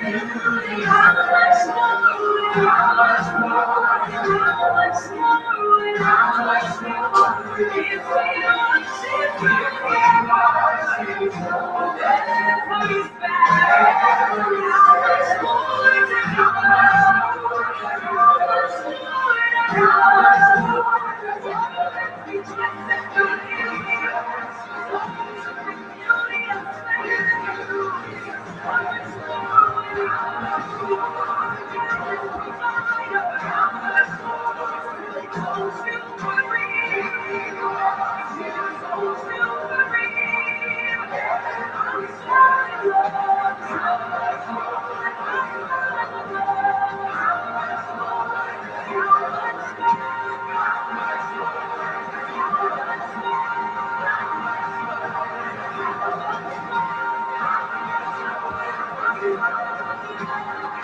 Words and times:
splendor, 0.00 0.34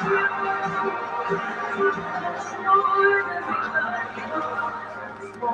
More 0.03 0.09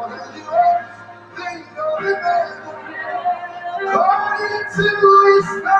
than 0.08 0.36
you 0.36 0.44
ever 0.44 0.88
think 1.36 1.66
or 1.78 2.00
imagine. 2.00 2.62
According 3.88 4.64
to 4.76 4.84
his 5.26 5.62
power, 5.64 5.75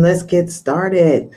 Let's 0.00 0.22
get 0.22 0.50
started. 0.50 1.30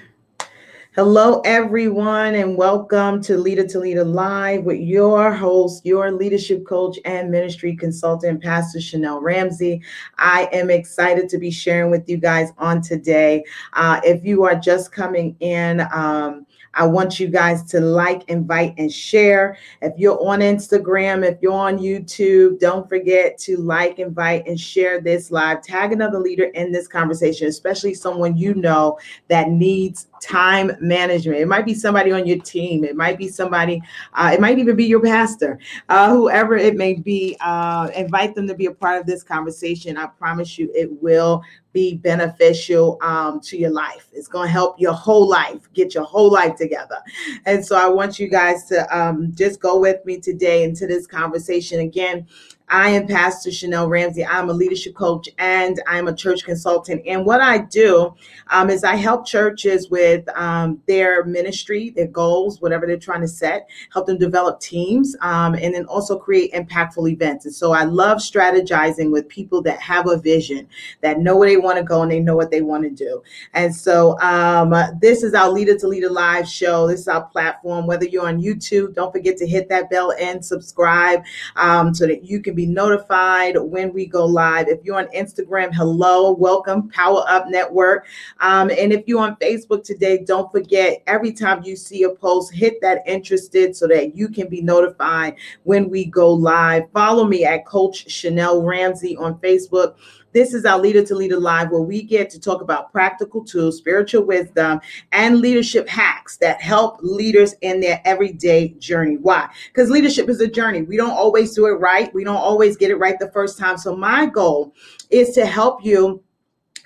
Hello, 0.95 1.42
everyone, 1.44 2.36
and 2.36 2.56
welcome 2.56 3.21
to 3.24 3.38
Leader 3.38 3.68
to 3.68 3.80
Leader 3.80 4.06
Live 4.06 4.63
with 4.63 4.80
your 4.80 5.33
host, 5.33 5.86
your 5.86 6.13
leadership 6.13 6.65
coach 6.65 6.98
and 7.04 7.30
ministry 7.30 7.75
consultant, 7.75 8.42
Pastor 8.42 8.80
Chanel 8.80 9.19
Ramsey. 9.19 9.81
I 10.18 10.48
am 10.54 10.69
excited 10.69 11.27
to 11.27 11.38
be 11.38 11.51
sharing 11.51 11.92
with 11.92 12.07
you 12.07 12.15
guys 12.15 12.51
on 12.57 12.81
today. 12.81 13.44
Uh, 13.74 14.00
if 14.06 14.24
you 14.24 14.45
are 14.45 14.56
just 14.56 14.94
coming 14.94 15.36
in, 15.42 15.81
um, 15.94 16.45
I 16.74 16.86
want 16.86 17.20
you 17.20 17.28
guys 17.28 17.64
to 17.72 17.80
like, 17.80 18.28
invite, 18.30 18.74
and 18.78 18.92
share. 18.92 19.58
If 19.81 19.94
you're 19.98 20.22
on 20.24 20.40
Instagram, 20.40 21.24
if 21.24 21.38
you're 21.42 21.54
on 21.54 21.78
YouTube, 21.78 22.60
don't 22.60 22.88
forget 22.90 23.38
to 23.40 23.58
like, 23.58 24.00
invite, 24.00 24.48
and 24.48 24.60
share 24.60 25.02
this 25.02 25.31
live. 25.31 25.62
Tag 25.62 25.92
another 25.92 26.20
leader 26.20 26.46
in 26.46 26.72
this 26.72 26.88
conversation, 26.88 27.48
especially 27.48 27.94
someone 27.94 28.36
you 28.38 28.56
know 28.56 28.98
that 29.28 29.50
needs 29.50 30.08
time 30.22 30.72
management. 30.80 31.40
It 31.40 31.48
might 31.48 31.66
be 31.66 31.74
somebody 31.74 32.12
on 32.12 32.25
your 32.25 32.40
team. 32.40 32.84
It 32.84 32.96
might 32.96 33.18
be 33.18 33.28
somebody, 33.28 33.81
uh, 34.14 34.31
it 34.34 34.40
might 34.40 34.58
even 34.58 34.75
be 34.75 34.86
your 34.86 35.02
pastor, 35.02 35.60
uh, 35.90 36.10
whoever 36.10 36.56
it 36.56 36.75
may 36.75 36.94
be. 36.94 37.36
Uh, 37.42 37.90
invite 37.96 38.34
them 38.34 38.48
to 38.48 38.56
be 38.56 38.68
a 38.68 38.72
part 38.72 39.00
of 39.00 39.06
this 39.06 39.22
conversation. 39.22 39.98
I 39.98 40.08
promise 40.08 40.58
you 40.58 40.72
it 40.74 40.90
will 41.02 41.44
be 41.74 41.96
beneficial 41.96 42.98
um, 43.02 43.42
to 43.42 43.58
your 43.58 43.72
life. 43.72 44.08
It's 44.14 44.28
going 44.28 44.48
to 44.48 44.52
help 44.52 44.80
your 44.80 44.94
whole 44.94 45.28
life, 45.28 45.68
get 45.74 45.94
your 45.96 46.04
whole 46.04 46.31
life 46.31 46.56
together. 46.56 46.98
And 47.46 47.66
so 47.66 47.75
I 47.75 47.90
want 47.90 48.20
you 48.20 48.30
guys 48.30 48.66
to 48.66 48.98
um, 48.98 49.34
just 49.36 49.60
go 49.60 49.80
with 49.80 50.06
me 50.06 50.20
today 50.20 50.64
into 50.64 50.88
this 50.88 51.08
conversation. 51.08 51.80
Again, 51.80 52.28
I 52.74 52.90
am 52.90 53.06
Pastor 53.06 53.52
Chanel 53.52 53.88
Ramsey. 53.88 54.25
I'm 54.25 54.50
a 54.50 54.54
leadership 54.54 54.96
coach 54.96 55.30
and 55.38 55.80
I'm 55.86 56.08
a 56.08 56.16
church 56.16 56.44
consultant. 56.44 57.04
And 57.06 57.24
what 57.24 57.40
I 57.40 57.60
do 57.60 58.16
um, 58.48 58.72
is 58.72 58.84
I 58.84 58.96
help 58.96 59.28
churches 59.28 59.92
with 59.92 60.28
um, 60.36 60.81
their 60.88 61.24
ministry, 61.24 61.92
their 61.92 62.08
goals, 62.08 62.62
whatever 62.62 62.88
they're 62.88 62.98
trying 62.98 63.22
to 63.22 63.28
set, 63.28 63.70
help 63.94 64.08
them 64.08 64.18
develop 64.18 64.60
teams, 64.60 65.16
um, 65.22 65.54
and 65.54 65.72
then 65.72 65.86
also 65.86 66.18
create 66.18 66.52
impactful 66.54 67.08
events. 67.08 67.46
And 67.46 67.54
so 67.54 67.74
I 67.74 67.84
love 67.84 68.18
strategizing 68.18 69.12
with 69.12 69.30
people 69.30 69.62
that 69.62 69.80
have 69.80 70.08
a 70.08 70.18
vision, 70.18 70.68
that 71.02 71.20
know 71.20 71.38
where 71.38 71.50
they 71.50 71.58
want 71.58 71.78
to 71.78 71.84
go 71.84 72.02
and 72.02 72.12
they 72.12 72.20
know 72.20 72.36
what 72.36 72.50
they 72.50 72.64
want 72.64 72.86
to 72.86 72.90
do. 72.90 73.22
And 73.54 73.74
so 73.75 74.20
um, 74.20 74.74
this 75.00 75.22
is 75.22 75.36
our 75.36 75.52
Leader 75.52 75.78
to 75.78 75.88
Leader 75.88 76.10
Live 76.10 76.50
show. 76.50 76.88
This 76.88 77.02
is 77.02 77.08
our 77.08 77.25
platform. 77.25 77.86
Whether 77.86 78.06
you're 78.06 78.28
on 78.28 78.42
YouTube, 78.42 78.96
don't 78.96 79.12
forget 79.12 79.38
to 79.38 79.46
hit 79.46 79.70
that 79.70 79.92
bell 79.92 80.12
and 80.20 80.44
subscribe 80.44 81.24
um, 81.56 81.94
so 81.94 82.08
that 82.08 82.24
you 82.24 82.42
can 82.42 82.56
be 82.56 82.62
notified 82.65 83.57
when 83.57 83.94
we 83.94 84.06
go 84.06 84.25
live. 84.25 84.68
If 84.68 84.83
you're 84.83 84.98
on 84.98 85.07
Instagram, 85.07 85.74
hello, 85.74 86.31
welcome, 86.31 86.89
Power 86.89 87.24
Up 87.27 87.48
Network. 87.48 88.06
Um, 88.39 88.69
and 88.69 88.92
if 88.92 89.07
you're 89.07 89.21
on 89.21 89.36
Facebook 89.38 89.83
today, 89.83 90.24
don't 90.24 90.51
forget 90.51 91.04
every 91.07 91.31
time 91.31 91.63
you 91.63 91.75
see 91.75 92.04
a 92.04 92.10
post, 92.10 92.54
hit 92.54 92.81
that 92.81 93.04
interested 93.06 93.75
so 93.75 93.88
that 93.88 94.15
you 94.15 94.30
can 94.30 94.48
be 94.48 94.62
notified 94.62 95.36
when 95.63 95.89
we 95.89 96.06
go 96.06 96.31
live. 96.31 96.83
Follow 96.94 97.25
me 97.25 97.45
at 97.45 97.65
Coach 97.65 98.10
Chanel 98.10 98.62
Ramsey 98.62 99.18
on 99.18 99.39
Facebook. 99.39 99.95
This 100.34 100.56
is 100.56 100.66
our 100.66 100.80
Leader 100.80 101.04
to 101.06 101.16
Leader 101.16 101.40
Live, 101.40 101.70
where 101.70 101.82
we 101.82 102.02
get 102.02 102.30
to 102.32 102.40
talk 102.40 102.62
about 102.62 102.92
practical 102.92 103.44
tools, 103.44 103.78
spiritual 103.78 104.24
wisdom, 104.24 104.82
and 105.12 105.40
leadership 105.40 105.88
hacks 105.88 106.38
that 106.38 106.60
help 106.60 106.98
leaders 107.04 107.54
in 107.62 107.80
their 107.80 108.02
everyday 108.04 108.70
journey. 108.80 109.18
Why? 109.18 109.48
Because 109.68 109.92
leadership 109.92 110.30
is 110.30 110.42
a 110.42 110.48
journey. 110.48 110.82
We 110.82 110.98
don't 110.98 111.12
always 111.12 111.54
do 111.54 111.68
it 111.68 111.80
right, 111.80 112.12
we 112.16 112.24
don't 112.24 112.36
always 112.36 112.76
get 112.76 112.90
it 112.90 112.96
right 112.96 113.20
the 113.20 113.32
first 113.32 113.60
time. 113.60 113.78
So, 113.78 113.96
my 113.96 114.26
goal 114.26 114.74
is 115.12 115.36
to 115.36 115.46
help 115.46 115.86
you 115.86 116.24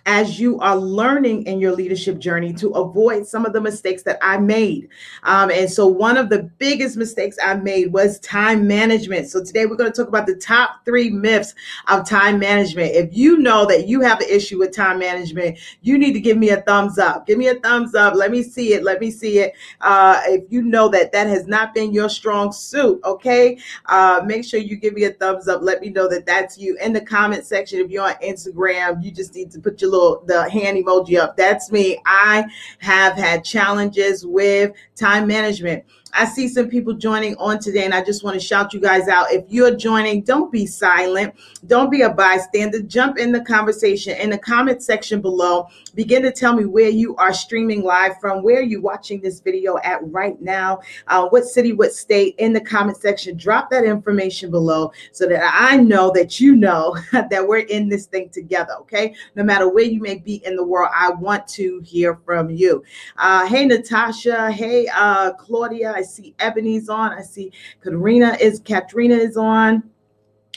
as 0.08 0.40
you 0.40 0.58
are 0.62 0.78
learning 0.78 1.46
in 1.46 1.60
your 1.60 1.74
leadership 1.74 2.18
journey 2.18 2.54
to 2.54 2.70
avoid 2.70 3.28
some 3.28 3.46
of 3.46 3.52
the 3.52 3.60
mistakes 3.60 4.04
that 4.04 4.18
I 4.22 4.38
made. 4.38 4.88
Um, 5.24 5.52
and 5.52 5.70
so, 5.70 5.86
one 5.86 6.18
of 6.18 6.30
the 6.30 6.44
biggest 6.58 6.96
mistakes 6.96 7.38
I 7.44 7.56
made 7.56 7.92
was 7.92 8.18
time 8.22 8.66
management. 8.66 9.28
So, 9.30 9.44
today 9.44 9.66
we're 9.66 9.76
going 9.76 9.92
to 9.92 9.96
talk 9.96 10.08
about 10.08 10.26
the 10.26 10.38
top 10.38 10.86
three 10.86 11.10
myths 11.10 11.54
of 11.90 12.08
time 12.08 12.40
management. 12.40 12.96
If 12.96 13.16
you 13.16 13.38
know 13.38 13.66
that 13.66 13.88
you 13.88 14.00
have 14.00 14.22
an 14.22 14.30
issue 14.30 14.60
with 14.60 14.74
time 14.74 14.98
management, 14.98 15.60
you 15.82 15.98
need 15.98 16.14
to 16.14 16.22
give 16.22 16.38
me 16.38 16.52
a 16.52 16.62
thumbs 16.62 16.98
up. 16.98 17.28
Give 17.28 17.38
me 17.38 17.50
a 17.50 17.56
thumbs 17.56 17.94
up. 17.94 18.16
Let 18.16 18.32
me 18.32 18.44
see 18.44 18.74
it. 18.74 18.84
Let 18.84 19.02
me 19.02 19.12
see 19.12 19.40
it. 19.40 19.54
Uh, 19.82 20.22
if 20.28 20.46
you 20.50 20.62
know 20.62 20.88
that 20.88 21.12
that 21.12 21.28
has 21.28 21.48
not 21.48 21.74
been 21.74 21.92
your 21.92 22.08
strong 22.08 22.54
suit, 22.54 23.02
okay, 23.04 23.58
uh, 23.88 24.22
make 24.26 24.46
sure 24.46 24.60
you 24.62 24.78
give 24.78 24.94
me 24.94 25.04
a 25.04 25.12
thumbs 25.12 25.50
up. 25.50 25.62
Let 25.62 25.82
me 25.82 25.90
know 25.90 26.08
that 26.08 26.26
that's 26.26 26.58
you 26.58 26.78
in 26.82 26.94
the 26.94 27.02
comment 27.02 27.46
section. 27.46 27.80
If 27.80 27.92
you're 27.92 28.06
on 28.06 28.16
Instagram, 28.24 29.04
you 29.04 29.12
just 29.12 29.36
need 29.36 29.52
to 29.52 29.60
put 29.60 29.82
your 29.82 29.92
little 29.92 29.97
little 29.98 30.24
the 30.26 30.50
hand 30.50 30.84
emoji 30.84 31.20
up. 31.20 31.38
That's 31.38 31.72
me. 31.72 32.00
I 32.06 32.46
have 32.80 33.14
had 33.14 33.44
challenges 33.44 34.26
with 34.26 34.74
time 34.96 35.28
management. 35.28 35.84
I 36.14 36.26
see 36.26 36.48
some 36.48 36.70
people 36.70 36.94
joining 36.94 37.36
on 37.36 37.60
today, 37.60 37.86
and 37.86 37.94
I 37.94 38.04
just 38.04 38.24
want 38.24 38.34
to 38.40 38.46
shout 38.46 38.74
you 38.74 38.80
guys 38.80 39.08
out. 39.08 39.32
If 39.32 39.46
you're 39.50 39.76
joining, 39.76 40.22
don't 40.22 40.52
be 40.52 40.66
silent. 40.66 41.36
Don't 41.68 41.92
be 41.92 42.02
a 42.02 42.10
bystander. 42.10 42.82
Jump 42.82 43.20
in 43.20 43.32
the 43.32 43.42
conversation 43.42 44.18
in 44.18 44.30
the 44.30 44.38
comment 44.38 44.82
section 44.82 45.22
below. 45.22 45.68
Begin 45.98 46.22
to 46.22 46.32
tell 46.32 46.54
me 46.54 46.64
where 46.64 46.88
you 46.88 47.16
are 47.18 47.34
streaming 47.34 47.84
live 47.84 48.18
from, 48.22 48.44
where 48.44 48.62
you're 48.62 48.78
you 48.78 48.84
watching 48.84 49.20
this 49.20 49.40
video 49.40 49.78
at 49.84 50.00
right 50.12 50.40
now, 50.42 50.80
uh, 51.08 51.28
what 51.30 51.46
city, 51.46 51.74
what 51.74 51.92
state, 51.92 52.36
in 52.38 52.54
the 52.54 52.62
comment 52.62 52.98
section. 52.98 53.36
Drop 53.36 53.72
that 53.72 53.84
information 53.84 54.52
below 54.52 54.92
so 55.12 55.28
that 55.28 55.42
I 55.54 55.78
know 55.78 56.12
that 56.14 56.40
you 56.40 56.56
know 56.56 56.96
that 57.12 57.48
we're 57.48 57.60
in 57.60 57.90
this 57.90 58.06
thing 58.06 58.30
together, 58.30 58.74
okay? 58.82 59.16
No 59.36 59.44
matter 59.44 59.68
where 59.68 59.86
you 59.86 60.00
may 60.00 60.20
be 60.20 60.36
in 60.46 60.56
the 60.56 60.64
world, 60.64 60.92
I 60.94 61.10
want 61.10 61.48
to 61.50 61.82
hear 61.84 62.16
from 62.26 62.52
you. 62.52 62.84
Uh, 63.18 63.48
hey, 63.48 63.66
Natasha. 63.66 64.52
Hey, 64.52 64.88
uh, 64.94 65.34
Claudia. 65.34 65.94
I 65.94 66.04
see 66.04 66.36
Ebony's 66.38 66.90
on. 66.90 67.14
I 67.14 67.24
see 67.24 67.52
Katrina 67.82 68.38
is 68.40 68.60
Katrina 68.60 69.16
is 69.16 69.36
on. 69.36 69.84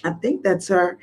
I 0.04 0.10
think 0.10 0.42
that's 0.42 0.68
her. 0.68 0.98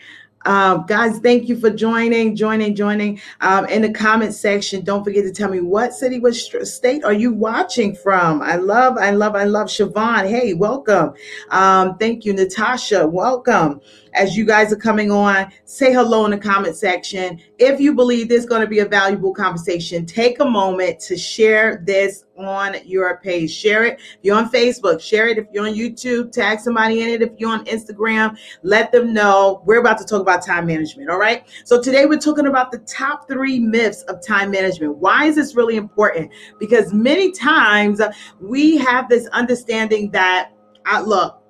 Um, 0.45 0.86
guys, 0.86 1.19
thank 1.19 1.50
you 1.50 1.60
for 1.60 1.69
joining, 1.69 2.36
joining, 2.36 2.75
joining. 2.75 3.19
Um, 3.42 3.66
in 3.66 3.81
the 3.81 3.92
comment 3.92 4.34
section, 4.34 4.84
don't 4.84 5.04
forget 5.04 5.24
to 5.25 5.31
tell 5.31 5.50
me 5.50 5.62
what 5.62 5.94
city, 5.94 6.19
what 6.19 6.36
state 6.36 7.04
are 7.04 7.13
you 7.13 7.34
watching 7.34 7.95
from? 7.95 8.42
I 8.42 8.56
love, 8.56 8.98
I 8.98 9.12
love, 9.12 9.36
I 9.36 9.44
love 9.44 9.68
Siobhan. 9.68 10.30
Hey, 10.30 10.54
welcome. 10.54 11.13
Um, 11.50 11.98
thank 11.98 12.24
you, 12.24 12.34
Natasha. 12.34 13.07
Welcome 13.07 13.81
as 14.18 14.36
you 14.36 14.45
guys 14.45 14.74
are 14.74 14.78
coming 14.78 15.12
on, 15.12 15.51
say 15.66 15.94
hello 15.94 16.25
in 16.25 16.31
the 16.31 16.38
comment 16.38 16.75
section. 16.75 17.39
If 17.60 17.80
you 17.80 17.94
believe 17.94 18.30
this 18.30 18.44
is 18.44 18.50
going 18.50 18.62
to 18.62 18.68
be 18.68 18.80
a 18.80 18.86
valuable 18.86 19.34
conversation, 19.34 20.06
take 20.06 20.39
a 20.39 20.45
moment 20.45 21.00
to 21.01 21.18
share 21.18 21.84
this 21.86 22.25
on 22.38 22.75
your 22.86 23.19
page. 23.19 23.51
Share 23.51 23.84
it. 23.86 24.00
If 24.00 24.19
you're 24.22 24.38
on 24.38 24.50
Facebook, 24.51 25.01
share 25.01 25.28
it. 25.28 25.38
If 25.38 25.48
you're 25.51 25.68
on 25.68 25.74
YouTube, 25.74 26.32
tag 26.32 26.60
somebody 26.60 27.01
in 27.01 27.10
it. 27.10 27.22
If 27.22 27.32
you're 27.38 27.51
on 27.51 27.65
Instagram, 27.65 28.38
let 28.63 28.91
them 28.91 29.13
know. 29.13 29.62
We're 29.65 29.79
about 29.79 29.98
to 30.00 30.06
talk 30.06 30.22
about 30.22 30.46
time 30.46 30.65
management. 30.67 31.10
All 31.10 31.20
right. 31.20 31.44
So 31.65 31.82
today 31.82 32.06
we're 32.06 32.20
talking 32.20 32.48
about 32.48 32.72
the 32.72 32.79
top 32.79 33.27
three 33.27 33.60
myths 33.60 34.03
of 34.03 34.25
time 34.25 34.51
management. 34.51 34.98
Why 34.98 35.25
is 35.25 35.36
this 35.36 35.56
really 35.56 35.75
important? 35.75 36.32
Because 36.60 36.94
many 36.94 37.32
times 37.32 38.01
we 38.39 38.77
have 38.77 39.10
this 39.10 39.27
understanding 39.27 40.12
that 40.12 40.51
look, 41.06 41.41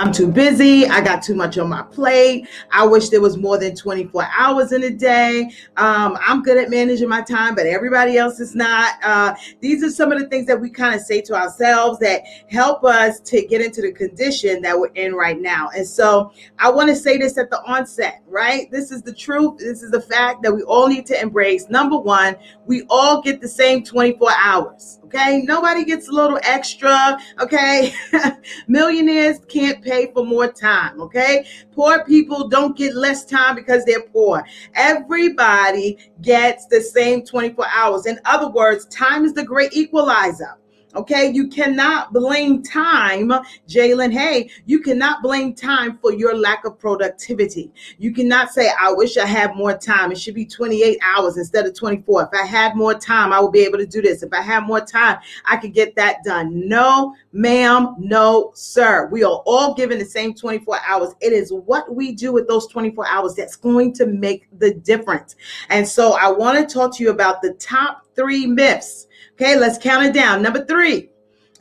I'm 0.00 0.12
too 0.12 0.28
busy. 0.28 0.86
I 0.86 1.02
got 1.02 1.22
too 1.22 1.34
much 1.34 1.58
on 1.58 1.68
my 1.68 1.82
plate. 1.82 2.48
I 2.72 2.86
wish 2.86 3.10
there 3.10 3.20
was 3.20 3.36
more 3.36 3.58
than 3.58 3.76
24 3.76 4.28
hours 4.34 4.72
in 4.72 4.82
a 4.84 4.88
day. 4.88 5.50
Um, 5.76 6.16
I'm 6.26 6.42
good 6.42 6.56
at 6.56 6.70
managing 6.70 7.06
my 7.06 7.20
time, 7.20 7.54
but 7.54 7.66
everybody 7.66 8.16
else 8.16 8.40
is 8.40 8.54
not. 8.54 8.94
Uh, 9.04 9.34
these 9.60 9.84
are 9.84 9.90
some 9.90 10.10
of 10.10 10.18
the 10.18 10.26
things 10.28 10.46
that 10.46 10.58
we 10.58 10.70
kind 10.70 10.94
of 10.94 11.02
say 11.02 11.20
to 11.20 11.34
ourselves 11.34 11.98
that 11.98 12.22
help 12.48 12.82
us 12.82 13.20
to 13.20 13.44
get 13.44 13.60
into 13.60 13.82
the 13.82 13.92
condition 13.92 14.62
that 14.62 14.80
we're 14.80 14.86
in 14.94 15.12
right 15.12 15.38
now. 15.38 15.68
And 15.76 15.86
so 15.86 16.32
I 16.58 16.70
want 16.70 16.88
to 16.88 16.96
say 16.96 17.18
this 17.18 17.36
at 17.36 17.50
the 17.50 17.62
onset, 17.64 18.22
right? 18.26 18.70
This 18.70 18.90
is 18.92 19.02
the 19.02 19.12
truth. 19.12 19.58
This 19.58 19.82
is 19.82 19.90
the 19.90 20.00
fact 20.00 20.42
that 20.44 20.54
we 20.54 20.62
all 20.62 20.88
need 20.88 21.04
to 21.06 21.20
embrace. 21.20 21.68
Number 21.68 21.98
one, 21.98 22.36
we 22.64 22.84
all 22.88 23.20
get 23.20 23.42
the 23.42 23.48
same 23.48 23.84
24 23.84 24.30
hours. 24.42 24.98
Okay. 25.04 25.42
Nobody 25.42 25.84
gets 25.84 26.08
a 26.08 26.12
little 26.12 26.38
extra. 26.44 27.18
Okay. 27.40 27.92
Millionaires 28.68 29.40
can't 29.48 29.82
pay 29.82 29.89
for 30.14 30.24
more 30.24 30.50
time. 30.50 31.00
Okay. 31.00 31.46
Poor 31.72 32.04
people 32.04 32.48
don't 32.48 32.76
get 32.76 32.94
less 32.94 33.24
time 33.24 33.54
because 33.54 33.84
they're 33.84 34.08
poor. 34.08 34.44
Everybody 34.74 35.98
gets 36.22 36.66
the 36.66 36.80
same 36.80 37.24
24 37.24 37.66
hours. 37.68 38.06
In 38.06 38.18
other 38.24 38.48
words, 38.48 38.86
time 38.86 39.24
is 39.24 39.32
the 39.32 39.44
great 39.44 39.72
equalizer. 39.72 40.56
Okay, 40.96 41.30
you 41.30 41.46
cannot 41.46 42.12
blame 42.12 42.64
time, 42.64 43.30
Jalen. 43.68 44.12
Hey, 44.12 44.50
you 44.66 44.80
cannot 44.80 45.22
blame 45.22 45.54
time 45.54 45.98
for 45.98 46.12
your 46.12 46.36
lack 46.36 46.64
of 46.64 46.80
productivity. 46.80 47.70
You 47.98 48.12
cannot 48.12 48.50
say, 48.50 48.70
I 48.78 48.92
wish 48.92 49.16
I 49.16 49.26
had 49.26 49.54
more 49.54 49.76
time. 49.76 50.10
It 50.10 50.18
should 50.18 50.34
be 50.34 50.44
28 50.44 50.98
hours 51.00 51.36
instead 51.36 51.64
of 51.64 51.74
24. 51.74 52.22
If 52.32 52.40
I 52.40 52.44
had 52.44 52.74
more 52.74 52.94
time, 52.94 53.32
I 53.32 53.38
would 53.38 53.52
be 53.52 53.60
able 53.60 53.78
to 53.78 53.86
do 53.86 54.02
this. 54.02 54.24
If 54.24 54.32
I 54.32 54.42
had 54.42 54.64
more 54.64 54.80
time, 54.80 55.18
I 55.44 55.58
could 55.58 55.74
get 55.74 55.94
that 55.94 56.24
done. 56.24 56.68
No, 56.68 57.14
ma'am, 57.32 57.94
no, 57.98 58.50
sir. 58.54 59.06
We 59.12 59.22
are 59.22 59.42
all 59.46 59.74
given 59.74 59.98
the 59.98 60.04
same 60.04 60.34
24 60.34 60.76
hours. 60.84 61.14
It 61.20 61.32
is 61.32 61.52
what 61.52 61.94
we 61.94 62.10
do 62.12 62.32
with 62.32 62.48
those 62.48 62.66
24 62.66 63.06
hours 63.06 63.36
that's 63.36 63.54
going 63.54 63.92
to 63.94 64.06
make 64.06 64.48
the 64.58 64.74
difference. 64.74 65.36
And 65.68 65.86
so 65.86 66.14
I 66.20 66.32
want 66.32 66.58
to 66.58 66.74
talk 66.74 66.96
to 66.96 67.04
you 67.04 67.10
about 67.10 67.42
the 67.42 67.52
top 67.54 68.06
three 68.16 68.44
myths 68.44 69.06
Okay, 69.40 69.56
let's 69.56 69.78
count 69.78 70.04
it 70.04 70.12
down. 70.12 70.42
Number 70.42 70.66
three, 70.66 71.08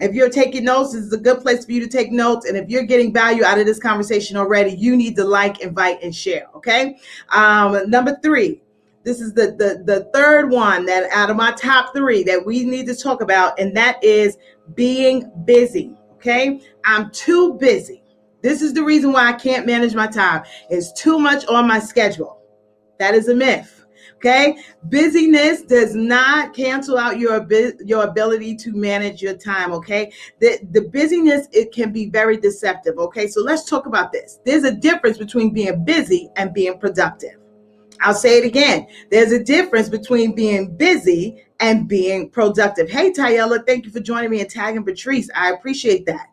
if 0.01 0.13
you're 0.13 0.29
taking 0.29 0.65
notes, 0.65 0.91
this 0.91 1.01
is 1.01 1.13
a 1.13 1.17
good 1.17 1.39
place 1.39 1.63
for 1.63 1.71
you 1.71 1.79
to 1.79 1.88
take 1.88 2.12
notes. 2.12 2.45
And 2.45 2.57
if 2.57 2.69
you're 2.69 2.83
getting 2.83 3.13
value 3.13 3.45
out 3.45 3.57
of 3.57 3.65
this 3.65 3.79
conversation 3.79 4.36
already, 4.36 4.71
you 4.71 4.98
need 4.98 5.15
to 5.15 5.24
like, 5.24 5.62
invite, 5.62 6.03
and 6.03 6.13
share. 6.13 6.48
Okay. 6.53 6.98
Um, 7.29 7.89
number 7.89 8.19
three, 8.21 8.62
this 9.05 9.21
is 9.21 9.33
the, 9.33 9.55
the 9.57 9.81
the 9.86 10.09
third 10.13 10.50
one 10.50 10.86
that 10.88 11.09
out 11.12 11.29
of 11.29 11.38
my 11.38 11.53
top 11.53 11.95
three 11.95 12.21
that 12.24 12.45
we 12.45 12.65
need 12.65 12.86
to 12.88 12.95
talk 12.95 13.21
about, 13.21 13.57
and 13.57 13.75
that 13.77 14.03
is 14.03 14.38
being 14.75 15.31
busy. 15.45 15.95
Okay, 16.15 16.59
I'm 16.83 17.09
too 17.12 17.53
busy. 17.53 18.03
This 18.41 18.62
is 18.62 18.74
the 18.74 18.83
reason 18.83 19.13
why 19.13 19.29
I 19.29 19.33
can't 19.33 19.65
manage 19.65 19.95
my 19.95 20.07
time. 20.07 20.43
It's 20.69 20.91
too 20.91 21.17
much 21.17 21.45
on 21.45 21.65
my 21.65 21.79
schedule. 21.79 22.41
That 22.98 23.15
is 23.15 23.29
a 23.29 23.36
myth. 23.36 23.78
Okay. 24.19 24.57
Busyness 24.89 25.61
does 25.61 25.95
not 25.95 26.53
cancel 26.53 26.97
out 26.97 27.19
your, 27.19 27.47
your 27.85 28.03
ability 28.03 28.53
to 28.57 28.73
manage 28.73 29.21
your 29.21 29.35
time. 29.35 29.71
Okay. 29.71 30.11
The, 30.39 30.59
the 30.71 30.81
busyness, 30.81 31.47
it 31.53 31.71
can 31.71 31.93
be 31.93 32.09
very 32.09 32.35
deceptive. 32.35 32.97
Okay. 32.97 33.27
So 33.27 33.41
let's 33.41 33.63
talk 33.63 33.85
about 33.85 34.11
this. 34.11 34.39
There's 34.45 34.65
a 34.65 34.75
difference 34.75 35.17
between 35.17 35.53
being 35.53 35.85
busy 35.85 36.29
and 36.35 36.53
being 36.53 36.77
productive. 36.79 37.38
I'll 38.01 38.13
say 38.13 38.39
it 38.39 38.45
again. 38.45 38.88
There's 39.09 39.31
a 39.31 39.41
difference 39.41 39.88
between 39.88 40.35
being 40.35 40.75
busy 40.75 41.45
and 41.61 41.88
being 41.88 42.29
productive. 42.29 42.89
Hey, 42.89 43.11
Tayella, 43.11 43.65
thank 43.65 43.85
you 43.85 43.91
for 43.91 44.01
joining 44.01 44.31
me 44.31 44.41
and 44.41 44.49
tagging 44.49 44.83
Patrice. 44.83 45.29
I 45.33 45.51
appreciate 45.51 46.05
that. 46.07 46.27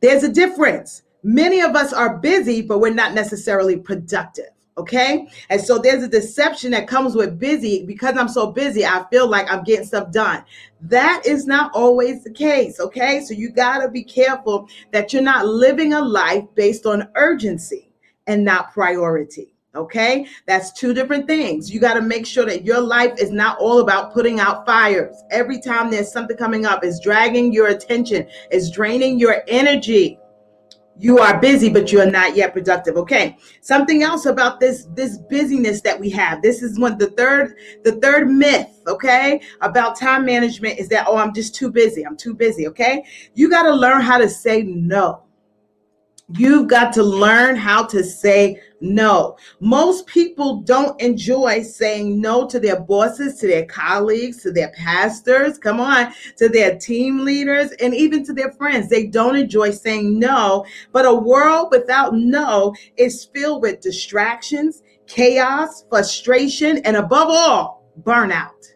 There's 0.00 0.22
a 0.22 0.32
difference. 0.32 1.02
many 1.24 1.60
of 1.60 1.74
us 1.74 1.92
are 1.92 2.18
busy, 2.18 2.62
but 2.62 2.78
we're 2.78 2.94
not 2.94 3.14
necessarily 3.14 3.76
productive. 3.76 4.50
Okay. 4.78 5.26
And 5.48 5.60
so 5.60 5.78
there's 5.78 6.02
a 6.02 6.08
deception 6.08 6.70
that 6.72 6.86
comes 6.86 7.14
with 7.14 7.38
busy 7.38 7.84
because 7.86 8.16
I'm 8.18 8.28
so 8.28 8.52
busy, 8.52 8.84
I 8.84 9.06
feel 9.10 9.26
like 9.26 9.50
I'm 9.50 9.64
getting 9.64 9.86
stuff 9.86 10.12
done. 10.12 10.44
That 10.82 11.22
is 11.24 11.46
not 11.46 11.70
always 11.74 12.22
the 12.24 12.30
case. 12.30 12.78
Okay. 12.78 13.20
So 13.20 13.32
you 13.32 13.48
got 13.50 13.78
to 13.78 13.88
be 13.88 14.04
careful 14.04 14.68
that 14.92 15.12
you're 15.12 15.22
not 15.22 15.46
living 15.46 15.94
a 15.94 16.00
life 16.00 16.44
based 16.54 16.84
on 16.84 17.08
urgency 17.14 17.90
and 18.26 18.44
not 18.44 18.72
priority. 18.72 19.52
Okay, 19.76 20.26
that's 20.46 20.72
two 20.72 20.94
different 20.94 21.26
things. 21.26 21.70
You 21.70 21.80
got 21.80 21.94
to 21.94 22.00
make 22.00 22.26
sure 22.26 22.46
that 22.46 22.64
your 22.64 22.80
life 22.80 23.12
is 23.18 23.30
not 23.30 23.58
all 23.58 23.80
about 23.80 24.14
putting 24.14 24.40
out 24.40 24.64
fires. 24.64 25.22
Every 25.30 25.60
time 25.60 25.90
there's 25.90 26.10
something 26.10 26.36
coming 26.36 26.64
up, 26.64 26.82
is 26.82 26.98
dragging 26.98 27.52
your 27.52 27.68
attention, 27.68 28.26
is 28.50 28.70
draining 28.70 29.18
your 29.18 29.42
energy 29.48 30.18
you 30.98 31.18
are 31.18 31.38
busy 31.40 31.68
but 31.68 31.92
you 31.92 32.00
are 32.00 32.10
not 32.10 32.36
yet 32.36 32.52
productive. 32.52 32.96
Okay. 32.96 33.36
Something 33.60 34.02
else 34.02 34.26
about 34.26 34.60
this 34.60 34.86
this 34.94 35.18
busyness 35.18 35.80
that 35.82 35.98
we 35.98 36.10
have. 36.10 36.42
This 36.42 36.62
is 36.62 36.78
one 36.78 36.98
the 36.98 37.10
third 37.10 37.56
the 37.84 37.92
third 38.00 38.30
myth 38.30 38.68
okay 38.86 39.40
about 39.60 39.98
time 39.98 40.24
management 40.24 40.78
is 40.78 40.88
that 40.88 41.06
oh 41.08 41.16
i'm 41.16 41.34
just 41.34 41.54
too 41.54 41.70
busy. 41.70 42.06
I'm 42.06 42.16
too 42.16 42.34
busy. 42.34 42.66
Okay. 42.68 43.04
You 43.34 43.50
got 43.50 43.64
to 43.64 43.74
learn 43.74 44.00
how 44.00 44.18
to 44.18 44.28
say 44.28 44.62
no 44.62 45.25
You've 46.30 46.66
got 46.66 46.92
to 46.94 47.04
learn 47.04 47.54
how 47.54 47.84
to 47.86 48.02
say 48.02 48.60
no. 48.80 49.36
Most 49.60 50.08
people 50.08 50.62
don't 50.62 51.00
enjoy 51.00 51.62
saying 51.62 52.20
no 52.20 52.48
to 52.48 52.58
their 52.58 52.80
bosses, 52.80 53.38
to 53.38 53.46
their 53.46 53.64
colleagues, 53.66 54.42
to 54.42 54.50
their 54.50 54.72
pastors, 54.72 55.56
come 55.56 55.80
on, 55.80 56.12
to 56.38 56.48
their 56.48 56.76
team 56.78 57.24
leaders, 57.24 57.70
and 57.80 57.94
even 57.94 58.24
to 58.24 58.32
their 58.32 58.50
friends. 58.52 58.88
They 58.88 59.06
don't 59.06 59.36
enjoy 59.36 59.70
saying 59.70 60.18
no. 60.18 60.66
But 60.90 61.06
a 61.06 61.14
world 61.14 61.68
without 61.70 62.14
no 62.14 62.74
is 62.96 63.26
filled 63.26 63.62
with 63.62 63.80
distractions, 63.80 64.82
chaos, 65.06 65.84
frustration, 65.88 66.78
and 66.78 66.96
above 66.96 67.28
all, 67.30 67.84
burnout. 68.02 68.72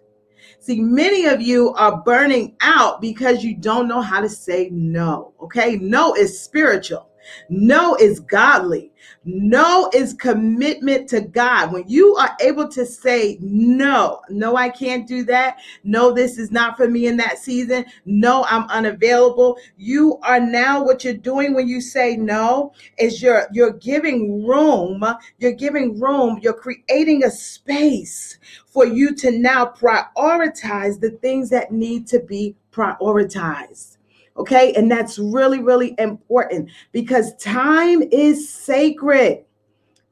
See, 0.60 0.80
many 0.80 1.24
of 1.24 1.40
you 1.40 1.72
are 1.72 2.00
burning 2.02 2.54
out 2.60 3.00
because 3.00 3.42
you 3.42 3.56
don't 3.56 3.88
know 3.88 4.02
how 4.02 4.20
to 4.20 4.28
say 4.28 4.68
no. 4.70 5.32
Okay. 5.42 5.76
No 5.76 6.14
is 6.14 6.40
spiritual. 6.40 7.09
No 7.48 7.96
is 7.96 8.20
godly. 8.20 8.92
No 9.24 9.90
is 9.92 10.14
commitment 10.14 11.08
to 11.10 11.20
God. 11.20 11.72
When 11.72 11.84
you 11.88 12.14
are 12.16 12.36
able 12.40 12.68
to 12.68 12.86
say, 12.86 13.38
no, 13.40 14.20
no, 14.28 14.56
I 14.56 14.68
can't 14.68 15.06
do 15.06 15.24
that. 15.24 15.58
No, 15.84 16.12
this 16.12 16.38
is 16.38 16.50
not 16.50 16.76
for 16.76 16.88
me 16.88 17.06
in 17.06 17.16
that 17.18 17.38
season. 17.38 17.84
No, 18.04 18.44
I'm 18.48 18.64
unavailable. 18.70 19.58
You 19.76 20.18
are 20.22 20.40
now 20.40 20.82
what 20.82 21.04
you're 21.04 21.14
doing 21.14 21.54
when 21.54 21.68
you 21.68 21.80
say 21.80 22.16
no 22.16 22.72
is 22.98 23.22
you're 23.22 23.46
you're 23.52 23.72
giving 23.72 24.46
room. 24.46 25.04
You're 25.38 25.52
giving 25.52 26.00
room. 26.00 26.38
You're 26.42 26.54
creating 26.54 27.24
a 27.24 27.30
space 27.30 28.38
for 28.66 28.86
you 28.86 29.14
to 29.16 29.30
now 29.30 29.66
prioritize 29.66 31.00
the 31.00 31.18
things 31.20 31.50
that 31.50 31.72
need 31.72 32.06
to 32.08 32.20
be 32.20 32.56
prioritized. 32.72 33.96
Okay. 34.40 34.72
And 34.72 34.90
that's 34.90 35.18
really, 35.18 35.60
really 35.60 35.94
important 35.98 36.70
because 36.92 37.36
time 37.36 38.02
is 38.10 38.48
sacred. 38.48 39.44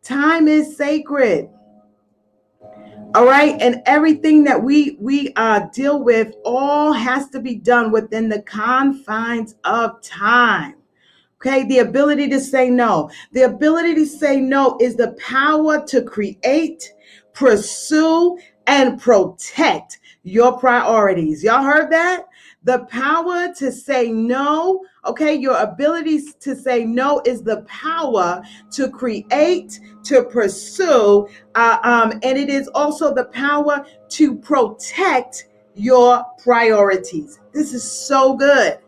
Time 0.02 0.48
is 0.48 0.76
sacred. 0.76 1.48
All 3.14 3.24
right. 3.24 3.56
And 3.58 3.82
everything 3.86 4.44
that 4.44 4.62
we 4.62 4.98
we 5.00 5.32
uh 5.36 5.60
deal 5.72 6.02
with 6.02 6.34
all 6.44 6.92
has 6.92 7.30
to 7.30 7.40
be 7.40 7.54
done 7.54 7.90
within 7.90 8.28
the 8.28 8.42
confines 8.42 9.54
of 9.64 10.02
time. 10.02 10.74
Okay, 11.40 11.66
the 11.68 11.78
ability 11.78 12.28
to 12.30 12.40
say 12.40 12.68
no. 12.68 13.10
The 13.32 13.42
ability 13.42 13.94
to 13.94 14.06
say 14.06 14.40
no 14.40 14.76
is 14.78 14.96
the 14.96 15.12
power 15.12 15.86
to 15.86 16.02
create, 16.02 16.92
pursue, 17.32 18.38
and 18.66 19.00
protect 19.00 20.00
your 20.24 20.58
priorities. 20.58 21.42
Y'all 21.42 21.62
heard 21.62 21.90
that? 21.92 22.24
The 22.64 22.80
power 22.86 23.52
to 23.54 23.70
say 23.70 24.10
no, 24.10 24.84
okay, 25.06 25.34
your 25.34 25.56
ability 25.56 26.20
to 26.40 26.56
say 26.56 26.84
no 26.84 27.22
is 27.24 27.42
the 27.42 27.62
power 27.62 28.42
to 28.72 28.90
create, 28.90 29.80
to 30.04 30.24
pursue, 30.24 31.28
uh, 31.54 31.78
um, 31.84 32.12
and 32.22 32.36
it 32.36 32.48
is 32.48 32.68
also 32.68 33.14
the 33.14 33.26
power 33.26 33.86
to 34.08 34.34
protect 34.36 35.48
your 35.76 36.24
priorities. 36.42 37.38
This 37.52 37.72
is 37.72 37.88
so 37.88 38.34
good. 38.34 38.78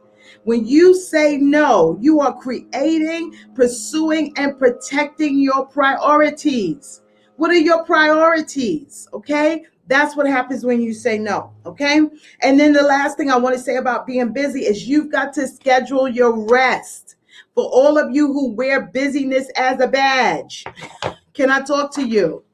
When 0.45 0.67
you 0.67 0.95
say 0.95 1.37
no, 1.37 1.97
you 2.01 2.21
are 2.21 2.37
creating, 2.37 3.37
pursuing, 3.55 4.33
and 4.37 4.59
protecting 4.59 5.39
your 5.39 5.67
priorities. 5.67 7.03
What 7.37 7.51
are 7.51 7.59
your 7.59 7.85
priorities? 7.85 9.09
Okay. 9.13 9.65
That's 9.91 10.17
what 10.17 10.29
happens 10.29 10.65
when 10.65 10.81
you 10.81 10.95
say 10.95 11.19
no. 11.19 11.51
Okay. 11.67 12.01
And 12.43 12.61
then 12.61 12.73
the 12.73 12.83
last 12.83 13.17
thing 13.17 13.29
I 13.29 13.37
want 13.37 13.57
to 13.57 13.61
say 13.61 13.75
about 13.75 14.07
being 14.07 14.33
busy 14.33 14.61
is 14.61 14.87
you've 14.87 15.11
got 15.11 15.33
to 15.33 15.49
schedule 15.49 16.07
your 16.07 16.47
rest. 16.49 17.17
For 17.57 17.65
all 17.65 17.99
of 17.99 18.15
you 18.15 18.29
who 18.29 18.53
wear 18.53 18.83
busyness 18.83 19.51
as 19.57 19.81
a 19.81 19.89
badge, 19.89 20.65
can 21.35 21.51
I 21.51 21.63
talk 21.63 21.93
to 21.95 22.07
you? 22.07 22.45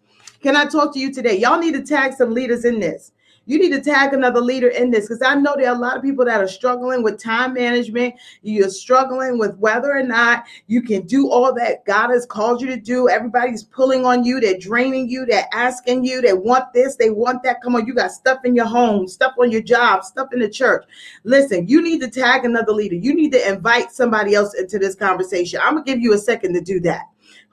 Can 0.42 0.56
I 0.56 0.64
talk 0.64 0.94
to 0.94 0.98
you 0.98 1.12
today? 1.12 1.38
Y'all 1.38 1.58
need 1.58 1.74
to 1.74 1.82
tag 1.82 2.14
some 2.14 2.32
leaders 2.32 2.64
in 2.64 2.80
this. 2.80 3.12
You 3.46 3.60
need 3.60 3.70
to 3.70 3.80
tag 3.80 4.12
another 4.12 4.40
leader 4.40 4.68
in 4.68 4.90
this 4.90 5.06
because 5.06 5.22
I 5.22 5.36
know 5.36 5.54
there 5.56 5.70
are 5.70 5.76
a 5.76 5.78
lot 5.78 5.96
of 5.96 6.02
people 6.02 6.24
that 6.24 6.40
are 6.40 6.48
struggling 6.48 7.04
with 7.04 7.22
time 7.22 7.54
management. 7.54 8.16
You're 8.42 8.68
struggling 8.68 9.38
with 9.38 9.56
whether 9.58 9.96
or 9.96 10.02
not 10.02 10.44
you 10.66 10.82
can 10.82 11.06
do 11.06 11.30
all 11.30 11.54
that 11.54 11.84
God 11.84 12.10
has 12.10 12.26
called 12.26 12.60
you 12.60 12.66
to 12.66 12.76
do. 12.76 13.08
Everybody's 13.08 13.62
pulling 13.62 14.04
on 14.04 14.24
you, 14.24 14.40
they're 14.40 14.58
draining 14.58 15.08
you, 15.08 15.24
they're 15.24 15.48
asking 15.52 16.04
you, 16.04 16.20
they 16.20 16.32
want 16.32 16.72
this, 16.72 16.96
they 16.96 17.10
want 17.10 17.44
that. 17.44 17.62
Come 17.62 17.76
on, 17.76 17.86
you 17.86 17.94
got 17.94 18.10
stuff 18.10 18.40
in 18.44 18.56
your 18.56 18.66
home, 18.66 19.06
stuff 19.06 19.34
on 19.38 19.52
your 19.52 19.62
job, 19.62 20.02
stuff 20.04 20.32
in 20.32 20.40
the 20.40 20.50
church. 20.50 20.84
Listen, 21.22 21.68
you 21.68 21.80
need 21.80 22.00
to 22.00 22.10
tag 22.10 22.44
another 22.44 22.72
leader. 22.72 22.96
You 22.96 23.14
need 23.14 23.30
to 23.32 23.48
invite 23.48 23.92
somebody 23.92 24.34
else 24.34 24.54
into 24.54 24.78
this 24.80 24.96
conversation. 24.96 25.60
I'm 25.62 25.74
going 25.74 25.84
to 25.84 25.92
give 25.92 26.00
you 26.00 26.14
a 26.14 26.18
second 26.18 26.54
to 26.54 26.60
do 26.60 26.80
that. 26.80 27.02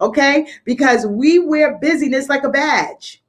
Okay? 0.01 0.47
Because 0.65 1.05
we 1.05 1.38
wear 1.39 1.77
busyness 1.77 2.29
like 2.29 2.43
a 2.43 2.50
badge 2.50 3.23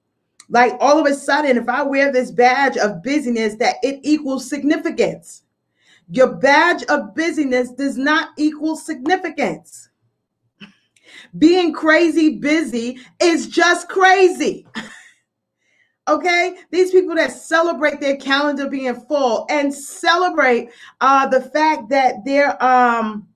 like 0.49 0.75
all 0.81 0.99
of 0.99 1.07
a 1.07 1.15
sudden, 1.15 1.57
if 1.57 1.69
I 1.69 1.83
wear 1.83 2.13
this 2.13 2.31
badge 2.31 2.77
of 2.77 3.03
busyness, 3.03 3.57
that 3.57 3.77
it 3.83 4.01
equals 4.03 4.49
significance. 4.49 5.43
Your 6.09 6.35
badge 6.35 6.83
of 6.85 7.15
busyness 7.15 7.71
does 7.71 7.97
not 7.97 8.31
equal 8.37 8.77
significance. 8.77 9.89
Being 11.39 11.73
crazy 11.73 12.39
busy 12.39 12.99
is 13.21 13.49
just 13.49 13.89
crazy. 13.89 14.67
okay 16.07 16.57
these 16.71 16.91
people 16.91 17.15
that 17.15 17.33
celebrate 17.33 18.01
their 18.01 18.17
calendar 18.17 18.69
being 18.69 18.95
full 19.09 19.47
and 19.49 19.73
celebrate 19.73 20.69
uh 21.01 21.27
the 21.27 21.41
fact 21.41 21.89
that 21.89 22.17
there 22.27 22.63
um 22.63 23.27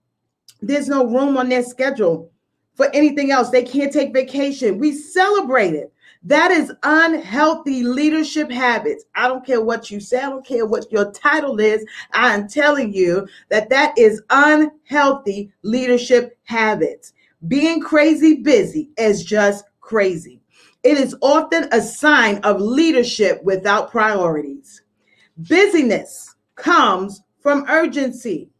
there's 0.60 0.88
no 0.88 1.06
room 1.06 1.36
on 1.36 1.48
their 1.48 1.62
schedule 1.62 2.30
for 2.74 2.90
anything 2.92 3.30
else 3.30 3.48
they 3.48 3.62
can't 3.62 3.92
take 3.92 4.12
vacation 4.12 4.78
we 4.78 4.92
celebrate 4.92 5.72
it 5.72 5.92
that 6.24 6.50
is 6.50 6.72
unhealthy 6.82 7.82
leadership 7.82 8.50
habits. 8.50 9.04
I 9.14 9.28
don't 9.28 9.46
care 9.46 9.62
what 9.62 9.90
you 9.90 10.00
say, 10.00 10.18
I 10.18 10.28
don't 10.28 10.46
care 10.46 10.66
what 10.66 10.90
your 10.90 11.12
title 11.12 11.60
is. 11.60 11.84
I 12.12 12.34
am 12.34 12.48
telling 12.48 12.92
you 12.92 13.26
that 13.50 13.70
that 13.70 13.96
is 13.96 14.22
unhealthy 14.30 15.52
leadership 15.62 16.36
habits. 16.44 17.12
Being 17.46 17.80
crazy 17.80 18.42
busy 18.42 18.90
is 18.96 19.24
just 19.24 19.64
crazy. 19.80 20.40
It 20.82 20.98
is 20.98 21.16
often 21.20 21.68
a 21.72 21.80
sign 21.80 22.38
of 22.38 22.60
leadership 22.60 23.42
without 23.44 23.90
priorities. 23.90 24.82
Busyness 25.36 26.34
comes 26.56 27.22
from 27.40 27.64
urgency. 27.68 28.50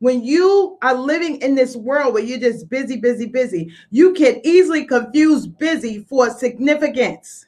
When 0.00 0.22
you 0.22 0.78
are 0.82 0.94
living 0.94 1.40
in 1.40 1.54
this 1.54 1.76
world 1.76 2.14
where 2.14 2.22
you're 2.22 2.38
just 2.38 2.68
busy, 2.68 2.96
busy, 2.96 3.26
busy, 3.26 3.72
you 3.90 4.12
can 4.12 4.40
easily 4.44 4.84
confuse 4.84 5.46
busy 5.46 6.04
for 6.08 6.30
significance. 6.30 7.46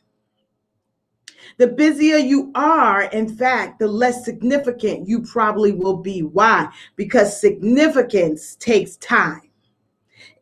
The 1.59 1.69
busier 1.69 2.17
you 2.17 2.51
are, 2.55 3.03
in 3.03 3.29
fact, 3.29 3.79
the 3.79 3.87
less 3.87 4.25
significant 4.25 5.09
you 5.09 5.23
probably 5.23 5.73
will 5.73 5.97
be. 5.97 6.23
Why? 6.23 6.69
Because 6.97 7.41
significance 7.41 8.57
takes 8.57 8.97
time. 8.97 9.51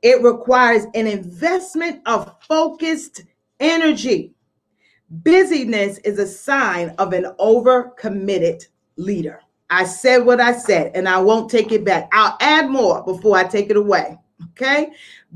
It 0.02 0.22
requires 0.22 0.84
an 0.94 1.06
investment 1.06 2.02
of 2.06 2.36
focused 2.48 3.22
energy. 3.60 4.32
Busyness 5.10 5.98
is 5.98 6.18
a 6.18 6.26
sign 6.26 6.94
of 6.98 7.12
an 7.12 7.24
overcommitted 7.40 8.68
leader. 8.96 9.40
I 9.70 9.84
said 9.84 10.18
what 10.18 10.40
I 10.40 10.52
said, 10.52 10.92
and 10.94 11.08
I 11.08 11.18
won't 11.18 11.50
take 11.50 11.72
it 11.72 11.84
back. 11.84 12.08
I'll 12.12 12.36
add 12.40 12.70
more 12.70 13.04
before 13.04 13.36
I 13.36 13.44
take 13.44 13.70
it 13.70 13.76
away. 13.76 14.18
Okay. 14.50 14.90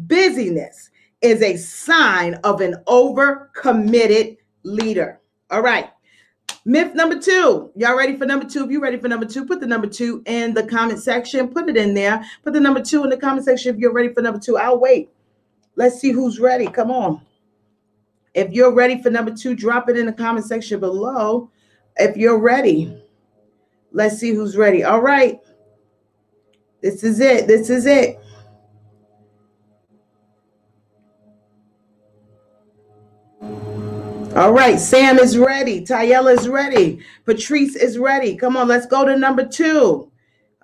Busyness 0.07 0.91
is 1.21 1.43
a 1.43 1.57
sign 1.57 2.35
of 2.45 2.61
an 2.61 2.77
overcommitted 2.87 4.39
leader. 4.63 5.21
All 5.51 5.63
right. 5.63 5.91
Myth 6.65 6.95
number 6.95 7.19
two. 7.19 7.73
Y'all 7.75 7.97
ready 7.97 8.17
for 8.17 8.25
number 8.25 8.47
two? 8.49 8.65
If 8.65 8.71
you're 8.71 8.81
ready 8.81 8.97
for 8.97 9.09
number 9.09 9.27
two, 9.27 9.45
put 9.45 9.61
the 9.61 9.67
number 9.67 9.89
two 9.89 10.23
in 10.27 10.55
the 10.55 10.65
comment 10.65 11.01
section. 11.01 11.49
Put 11.49 11.69
it 11.69 11.77
in 11.77 11.93
there. 11.93 12.25
Put 12.45 12.53
the 12.53 12.61
number 12.61 12.81
two 12.81 13.03
in 13.05 13.11
the 13.11 13.17
comment 13.17 13.45
section 13.45 13.75
if 13.75 13.81
you're 13.81 13.93
ready 13.93 14.15
for 14.15 14.23
number 14.23 14.39
two. 14.39 14.57
I'll 14.57 14.79
wait. 14.79 15.11
Let's 15.75 16.01
see 16.01 16.13
who's 16.13 16.39
ready. 16.39 16.67
Come 16.67 16.91
on. 16.91 17.21
If 18.35 18.53
you're 18.53 18.73
ready 18.73 19.03
for 19.03 19.11
number 19.11 19.33
two, 19.33 19.55
drop 19.55 19.89
it 19.89 19.97
in 19.97 20.07
the 20.07 20.13
comment 20.13 20.47
section 20.47 20.81
below. 20.81 21.51
If 21.97 22.17
you're 22.17 22.39
ready, 22.39 23.02
let's 23.93 24.19
see 24.19 24.31
who's 24.31 24.57
ready. 24.57 24.85
All 24.85 25.01
right. 25.01 25.39
This 26.81 27.05
is 27.05 27.21
it. 27.21 27.47
This 27.47 27.71
is 27.71 27.87
it. 27.87 28.19
All 34.35 34.53
right, 34.53 34.81
Sam 34.81 35.19
is 35.19 35.37
ready. 35.37 35.85
Tayella 35.85 36.33
is 36.39 36.49
ready. 36.49 37.01
Patrice 37.27 37.77
is 37.77 37.99
ready. 37.99 38.35
Come 38.35 38.57
on, 38.57 38.67
let's 38.67 38.87
go 38.87 39.05
to 39.05 39.15
number 39.15 39.47
two. 39.47 40.11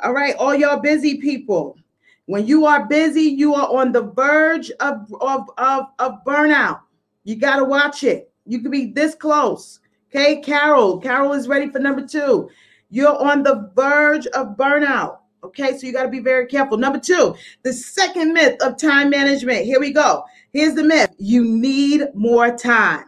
All 0.03 0.15
right, 0.15 0.35
all 0.37 0.55
y'all 0.55 0.81
busy 0.81 1.19
people. 1.19 1.77
When 2.25 2.47
you 2.47 2.65
are 2.65 2.87
busy, 2.87 3.23
you 3.23 3.55
are 3.55 3.69
on 3.69 3.93
the 3.93 4.03
verge 4.03 4.71
of, 4.81 5.13
of, 5.21 5.51
of, 5.59 5.85
of 5.99 6.25
burnout. 6.25 6.81
You 7.25 7.37
got 7.37 7.57
to 7.57 7.65
watch 7.65 8.05
it. 8.05 8.33
You 8.47 8.61
could 8.61 8.73
be 8.73 8.87
this 8.87 9.15
close. 9.15 9.81
Okay, 10.11 10.41
Carol. 10.41 10.99
Carol 10.99 11.35
is 11.35 11.47
ready 11.47 11.69
for 11.69 11.79
number 11.79 12.07
two. 12.07 12.49
You're 12.91 13.17
on 13.17 13.43
the 13.43 13.71
verge 13.75 14.27
of 14.29 14.57
burnout. 14.57 15.19
Okay, 15.45 15.77
so 15.79 15.87
you 15.87 15.93
got 15.93 16.03
to 16.03 16.09
be 16.09 16.21
very 16.21 16.47
careful. 16.47 16.77
Number 16.77 16.99
two, 16.99 17.35
the 17.63 17.73
second 17.73 18.33
myth 18.33 18.61
of 18.61 18.77
time 18.77 19.11
management. 19.11 19.65
Here 19.65 19.79
we 19.79 19.93
go. 19.93 20.25
Here's 20.53 20.75
the 20.75 20.85
myth 20.85 21.15
you 21.19 21.45
need 21.45 22.09
more 22.15 22.57
time 22.57 23.05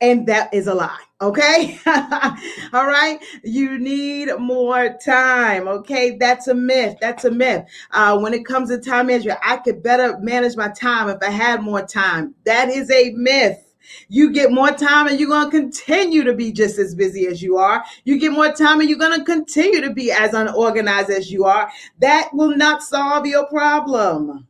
and 0.00 0.26
that 0.26 0.52
is 0.52 0.66
a 0.66 0.74
lie. 0.74 1.00
Okay. 1.20 1.78
All 1.86 2.86
right. 2.86 3.18
You 3.42 3.78
need 3.78 4.28
more 4.38 4.96
time. 5.04 5.66
Okay. 5.66 6.16
That's 6.18 6.48
a 6.48 6.54
myth. 6.54 6.96
That's 7.00 7.24
a 7.24 7.30
myth. 7.30 7.64
Uh, 7.90 8.18
when 8.18 8.34
it 8.34 8.44
comes 8.44 8.68
to 8.68 8.78
time 8.78 9.06
management, 9.06 9.38
I 9.42 9.56
could 9.56 9.82
better 9.82 10.18
manage 10.18 10.56
my 10.56 10.68
time 10.68 11.08
if 11.08 11.22
I 11.22 11.30
had 11.30 11.62
more 11.62 11.86
time. 11.86 12.34
That 12.44 12.68
is 12.68 12.90
a 12.90 13.12
myth. 13.12 13.65
You 14.08 14.32
get 14.32 14.52
more 14.52 14.70
time 14.70 15.06
and 15.06 15.18
you're 15.18 15.28
going 15.28 15.50
to 15.50 15.58
continue 15.58 16.24
to 16.24 16.34
be 16.34 16.52
just 16.52 16.78
as 16.78 16.94
busy 16.94 17.26
as 17.26 17.42
you 17.42 17.56
are. 17.56 17.84
You 18.04 18.18
get 18.18 18.32
more 18.32 18.52
time 18.52 18.80
and 18.80 18.88
you're 18.88 18.98
going 18.98 19.18
to 19.18 19.24
continue 19.24 19.80
to 19.80 19.92
be 19.92 20.10
as 20.12 20.34
unorganized 20.34 21.10
as 21.10 21.30
you 21.30 21.44
are. 21.44 21.70
That 22.00 22.30
will 22.32 22.56
not 22.56 22.82
solve 22.82 23.26
your 23.26 23.46
problem. 23.46 24.46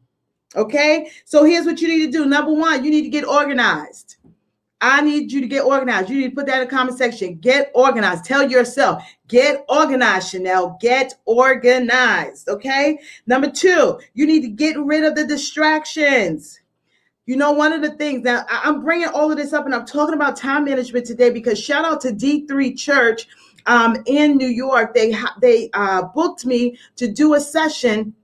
Okay. 0.54 1.10
So 1.24 1.44
here's 1.44 1.66
what 1.66 1.80
you 1.80 1.88
need 1.88 2.06
to 2.06 2.12
do. 2.12 2.26
Number 2.26 2.52
one, 2.52 2.84
you 2.84 2.90
need 2.90 3.02
to 3.02 3.10
get 3.10 3.26
organized. 3.26 4.16
I 4.80 5.00
need 5.00 5.32
you 5.32 5.40
to 5.40 5.46
get 5.46 5.64
organized. 5.64 6.10
You 6.10 6.18
need 6.18 6.30
to 6.30 6.34
put 6.34 6.46
that 6.46 6.60
in 6.60 6.68
the 6.68 6.70
comment 6.70 6.98
section. 6.98 7.36
Get 7.36 7.70
organized. 7.74 8.24
Tell 8.24 8.48
yourself, 8.48 9.02
get 9.26 9.64
organized, 9.68 10.30
Chanel. 10.30 10.76
Get 10.80 11.14
organized. 11.24 12.48
Okay. 12.48 12.98
Number 13.26 13.50
two, 13.50 13.98
you 14.14 14.26
need 14.26 14.42
to 14.42 14.48
get 14.48 14.78
rid 14.78 15.04
of 15.04 15.14
the 15.14 15.26
distractions. 15.26 16.60
You 17.26 17.34
know, 17.34 17.50
one 17.50 17.72
of 17.72 17.82
the 17.82 17.90
things 17.90 18.22
that 18.22 18.46
I'm 18.48 18.84
bringing 18.84 19.08
all 19.08 19.32
of 19.32 19.36
this 19.36 19.52
up 19.52 19.66
and 19.66 19.74
I'm 19.74 19.84
talking 19.84 20.14
about 20.14 20.36
time 20.36 20.64
management 20.64 21.06
today 21.06 21.30
because 21.30 21.60
shout 21.60 21.84
out 21.84 22.00
to 22.02 22.10
D3 22.10 22.78
Church 22.78 23.26
um, 23.66 23.96
in 24.06 24.36
New 24.36 24.46
York. 24.46 24.94
They, 24.94 25.12
they 25.40 25.68
uh, 25.74 26.04
booked 26.14 26.46
me 26.46 26.78
to 26.94 27.10
do 27.10 27.34
a 27.34 27.40
session 27.40 28.14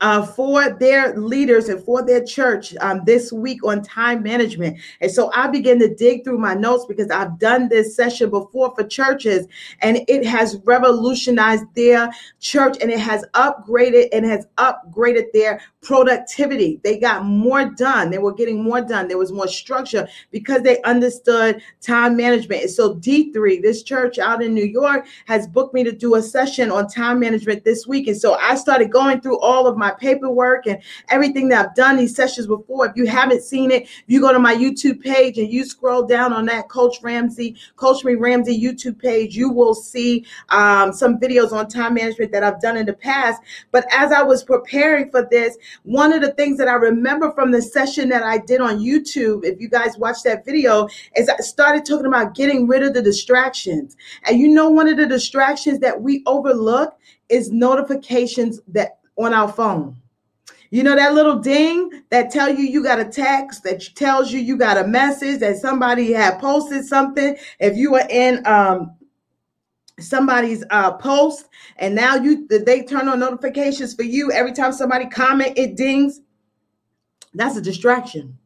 uh, 0.00 0.26
for 0.26 0.70
their 0.70 1.16
leaders 1.16 1.68
and 1.68 1.82
for 1.82 2.04
their 2.04 2.22
church 2.24 2.74
um, 2.80 3.02
this 3.06 3.32
week 3.32 3.64
on 3.64 3.82
time 3.82 4.22
management. 4.22 4.78
And 5.00 5.10
so 5.10 5.30
I 5.32 5.48
began 5.48 5.78
to 5.78 5.94
dig 5.94 6.24
through 6.24 6.38
my 6.38 6.54
notes 6.54 6.84
because 6.86 7.10
I've 7.10 7.38
done 7.38 7.68
this 7.68 7.94
session 7.94 8.30
before 8.30 8.74
for 8.74 8.84
churches 8.84 9.46
and 9.80 10.00
it 10.08 10.26
has 10.26 10.58
revolutionized 10.64 11.64
their 11.74 12.10
church 12.40 12.76
and 12.80 12.90
it 12.90 13.00
has 13.00 13.24
upgraded 13.34 14.08
and 14.12 14.24
has 14.24 14.46
upgraded 14.58 15.32
their 15.32 15.60
productivity. 15.84 16.80
They 16.82 16.98
got 16.98 17.24
more 17.24 17.66
done. 17.66 18.10
They 18.10 18.18
were 18.18 18.32
getting 18.32 18.62
more 18.62 18.80
done. 18.80 19.06
There 19.06 19.18
was 19.18 19.30
more 19.30 19.46
structure 19.46 20.08
because 20.30 20.62
they 20.62 20.82
understood 20.82 21.62
time 21.80 22.16
management. 22.16 22.62
And 22.62 22.70
so 22.70 22.94
D3, 22.96 23.62
this 23.62 23.82
church 23.82 24.18
out 24.18 24.42
in 24.42 24.54
New 24.54 24.64
York, 24.64 25.06
has 25.26 25.46
booked 25.46 25.74
me 25.74 25.84
to 25.84 25.92
do 25.92 26.16
a 26.16 26.22
session 26.22 26.70
on 26.70 26.88
time 26.88 27.20
management 27.20 27.64
this 27.64 27.86
week. 27.86 28.08
And 28.08 28.16
so 28.16 28.34
I 28.34 28.56
started 28.56 28.90
going 28.90 29.20
through 29.20 29.38
all 29.40 29.66
of 29.66 29.76
my 29.76 29.92
paperwork 29.92 30.66
and 30.66 30.82
everything 31.10 31.48
that 31.48 31.66
I've 31.66 31.74
done 31.74 31.96
these 31.96 32.16
sessions 32.16 32.46
before. 32.46 32.86
If 32.86 32.96
you 32.96 33.06
haven't 33.06 33.42
seen 33.42 33.70
it, 33.70 33.86
you 34.06 34.20
go 34.20 34.32
to 34.32 34.38
my 34.38 34.54
YouTube 34.54 35.00
page 35.00 35.38
and 35.38 35.52
you 35.52 35.64
scroll 35.64 36.06
down 36.06 36.32
on 36.32 36.46
that 36.46 36.68
Coach 36.68 36.96
Ramsey, 37.02 37.56
Coach 37.76 38.04
Me 38.04 38.14
Ramsey 38.14 38.60
YouTube 38.60 38.98
page, 38.98 39.36
you 39.36 39.50
will 39.50 39.74
see 39.74 40.24
um, 40.48 40.92
some 40.92 41.18
videos 41.18 41.52
on 41.52 41.68
time 41.68 41.94
management 41.94 42.32
that 42.32 42.42
I've 42.42 42.60
done 42.60 42.76
in 42.76 42.86
the 42.86 42.94
past. 42.94 43.42
But 43.70 43.86
as 43.92 44.12
I 44.12 44.22
was 44.22 44.42
preparing 44.42 45.10
for 45.10 45.28
this, 45.30 45.56
one 45.82 46.12
of 46.12 46.22
the 46.22 46.32
things 46.32 46.58
that 46.58 46.68
I 46.68 46.74
remember 46.74 47.32
from 47.32 47.50
the 47.50 47.60
session 47.60 48.08
that 48.10 48.22
I 48.22 48.38
did 48.38 48.60
on 48.60 48.78
YouTube, 48.78 49.44
if 49.44 49.60
you 49.60 49.68
guys 49.68 49.98
watch 49.98 50.22
that 50.24 50.44
video, 50.44 50.88
is 51.16 51.28
I 51.28 51.36
started 51.38 51.84
talking 51.84 52.06
about 52.06 52.34
getting 52.34 52.66
rid 52.66 52.82
of 52.82 52.94
the 52.94 53.02
distractions. 53.02 53.96
And 54.24 54.38
you 54.38 54.48
know, 54.48 54.70
one 54.70 54.88
of 54.88 54.96
the 54.96 55.06
distractions 55.06 55.80
that 55.80 56.00
we 56.00 56.22
overlook 56.26 56.98
is 57.28 57.50
notifications 57.50 58.60
that 58.68 58.98
on 59.16 59.32
our 59.32 59.50
phone. 59.50 59.96
You 60.70 60.82
know 60.82 60.96
that 60.96 61.14
little 61.14 61.38
ding 61.38 62.02
that 62.10 62.32
tell 62.32 62.48
you 62.48 62.64
you 62.64 62.82
got 62.82 62.98
a 62.98 63.04
text 63.04 63.62
that 63.62 63.80
tells 63.94 64.32
you 64.32 64.40
you 64.40 64.56
got 64.56 64.76
a 64.76 64.84
message 64.84 65.38
that 65.38 65.58
somebody 65.58 66.12
had 66.12 66.40
posted 66.40 66.84
something. 66.84 67.36
If 67.60 67.76
you 67.76 67.92
were 67.92 68.06
in 68.10 68.44
um, 68.44 68.96
somebody's 69.98 70.64
uh, 70.70 70.92
post 70.92 71.48
and 71.76 71.94
now 71.94 72.16
you 72.16 72.46
they 72.48 72.82
turn 72.82 73.08
on 73.08 73.20
notifications 73.20 73.94
for 73.94 74.02
you 74.02 74.32
every 74.32 74.52
time 74.52 74.72
somebody 74.72 75.06
comment 75.06 75.56
it 75.56 75.76
dings. 75.76 76.20
That's 77.34 77.56
a 77.56 77.62
distraction. 77.62 78.38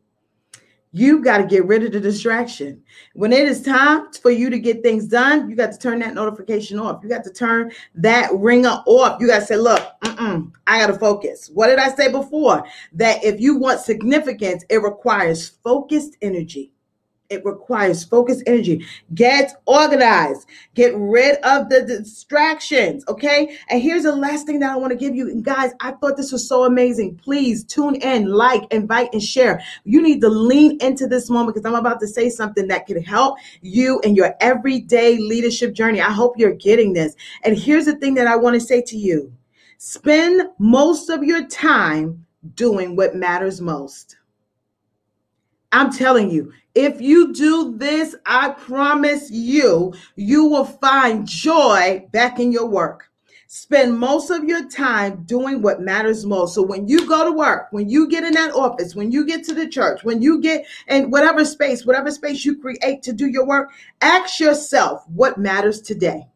You 0.93 1.23
got 1.23 1.39
to 1.39 1.45
get 1.45 1.67
rid 1.67 1.85
of 1.85 1.93
the 1.93 2.01
distraction. 2.01 2.83
When 3.13 3.33
it 3.33 3.47
is 3.47 3.63
time 3.63 4.11
for 4.23 4.31
you 4.31 4.49
to 4.49 4.59
get 4.59 4.83
things 4.83 5.07
done, 5.07 5.51
you 5.51 5.55
got 5.55 5.71
to 5.73 5.79
turn 5.79 5.99
that 5.99 6.15
notification 6.15 6.79
off. 6.79 7.03
You 7.03 7.11
got 7.11 7.25
to 7.25 7.33
turn 7.33 7.73
that 7.97 8.31
ringer 8.33 8.83
off. 8.87 9.21
You 9.21 9.27
got 9.27 9.41
to 9.41 9.47
say, 9.47 9.57
look, 9.57 9.87
I 10.03 10.49
got 10.67 10.87
to 10.87 10.99
focus. 10.99 11.51
What 11.53 11.67
did 11.67 11.79
I 11.79 11.91
say 11.91 12.11
before? 12.11 12.65
That 12.95 13.23
if 13.23 13.39
you 13.39 13.59
want 13.59 13.81
significance, 13.81 14.65
it 14.71 14.83
requires 14.83 15.49
focused 15.63 16.17
energy. 16.23 16.73
It 17.31 17.45
requires 17.45 18.05
focused 18.05 18.43
energy. 18.47 18.87
Get 19.15 19.61
organized. 19.67 20.49
Get 20.75 20.95
rid 20.97 21.37
of 21.45 21.69
the 21.69 21.83
distractions. 21.83 23.05
Okay. 23.07 23.55
And 23.69 23.83
here's 23.83 24.05
the 24.05 24.17
last 24.17 24.47
thing 24.47 24.61
that 24.61 24.73
I 24.73 24.77
want 24.77 24.93
to 24.93 24.99
give 24.99 25.15
you. 25.15 25.29
And 25.29 25.45
guys, 25.45 25.73
I 25.81 25.93
thought 25.93 26.17
this 26.17 26.33
was 26.33 26.49
so 26.49 26.65
amazing. 26.65 27.17
Please 27.17 27.65
tune 27.65 27.97
in, 27.97 28.29
like, 28.29 28.63
invite, 28.73 29.13
and 29.13 29.23
share. 29.23 29.63
You 29.85 30.01
need 30.01 30.23
to 30.23 30.31
lean 30.31 30.79
into 30.81 31.07
this 31.07 31.29
moment 31.29 31.55
because 31.55 31.67
I'm 31.67 31.79
about 31.79 32.01
to 32.01 32.07
say 32.07 32.31
something 32.31 32.67
that 32.69 32.87
can 32.87 33.03
help 33.03 33.37
you 33.61 34.01
in 34.01 34.15
your 34.15 34.35
everyday 34.41 35.19
leadership 35.19 35.75
journey. 35.75 36.01
I 36.01 36.11
hope 36.11 36.39
you're 36.39 36.55
getting 36.55 36.95
this. 36.95 37.15
And 37.45 37.59
here's 37.59 37.85
the 37.85 37.97
thing 37.97 38.15
that 38.15 38.27
I 38.27 38.37
want 38.37 38.55
to 38.55 38.61
say 38.61 38.81
to 38.83 38.97
you 38.97 39.31
spend 39.77 40.49
most 40.59 41.11
of 41.11 41.23
your 41.23 41.47
time 41.47 42.25
doing 42.55 42.97
what 42.97 43.15
matters 43.15 43.61
most. 43.61 44.17
I'm 45.73 45.93
telling 45.93 46.31
you, 46.31 46.53
if 46.79 47.01
you 47.01 47.33
do 47.33 47.77
this, 47.77 48.15
I 48.25 48.51
promise 48.51 49.33
you, 49.33 49.95
you 50.15 50.45
will 50.45 50.65
find 50.65 51.27
joy 51.27 52.07
back 52.13 52.39
in 52.39 52.53
your 52.53 52.67
work. 52.67 53.11
Spend 53.49 53.99
most 53.99 54.31
of 54.31 54.45
your 54.45 54.69
time 54.69 55.25
doing 55.25 55.61
what 55.61 55.81
matters 55.81 56.25
most. 56.25 56.55
So 56.55 56.63
when 56.63 56.87
you 56.87 57.09
go 57.09 57.25
to 57.25 57.33
work, 57.33 57.67
when 57.73 57.89
you 57.89 58.07
get 58.09 58.23
in 58.23 58.35
that 58.35 58.55
office, 58.55 58.95
when 58.95 59.11
you 59.11 59.27
get 59.27 59.43
to 59.45 59.55
the 59.55 59.67
church, 59.67 60.05
when 60.05 60.23
you 60.23 60.41
get 60.41 60.67
in 60.87 61.11
whatever 61.11 61.45
space, 61.45 61.85
whatever 61.85 62.13
space 62.13 62.45
you 62.45 62.57
create 62.57 63.03
to 63.03 63.13
do 63.13 63.27
your 63.27 63.45
work, 63.45 63.71
ask 64.01 64.39
yourself 64.39 65.03
what 65.09 65.37
matters 65.37 65.81
today. 65.81 66.29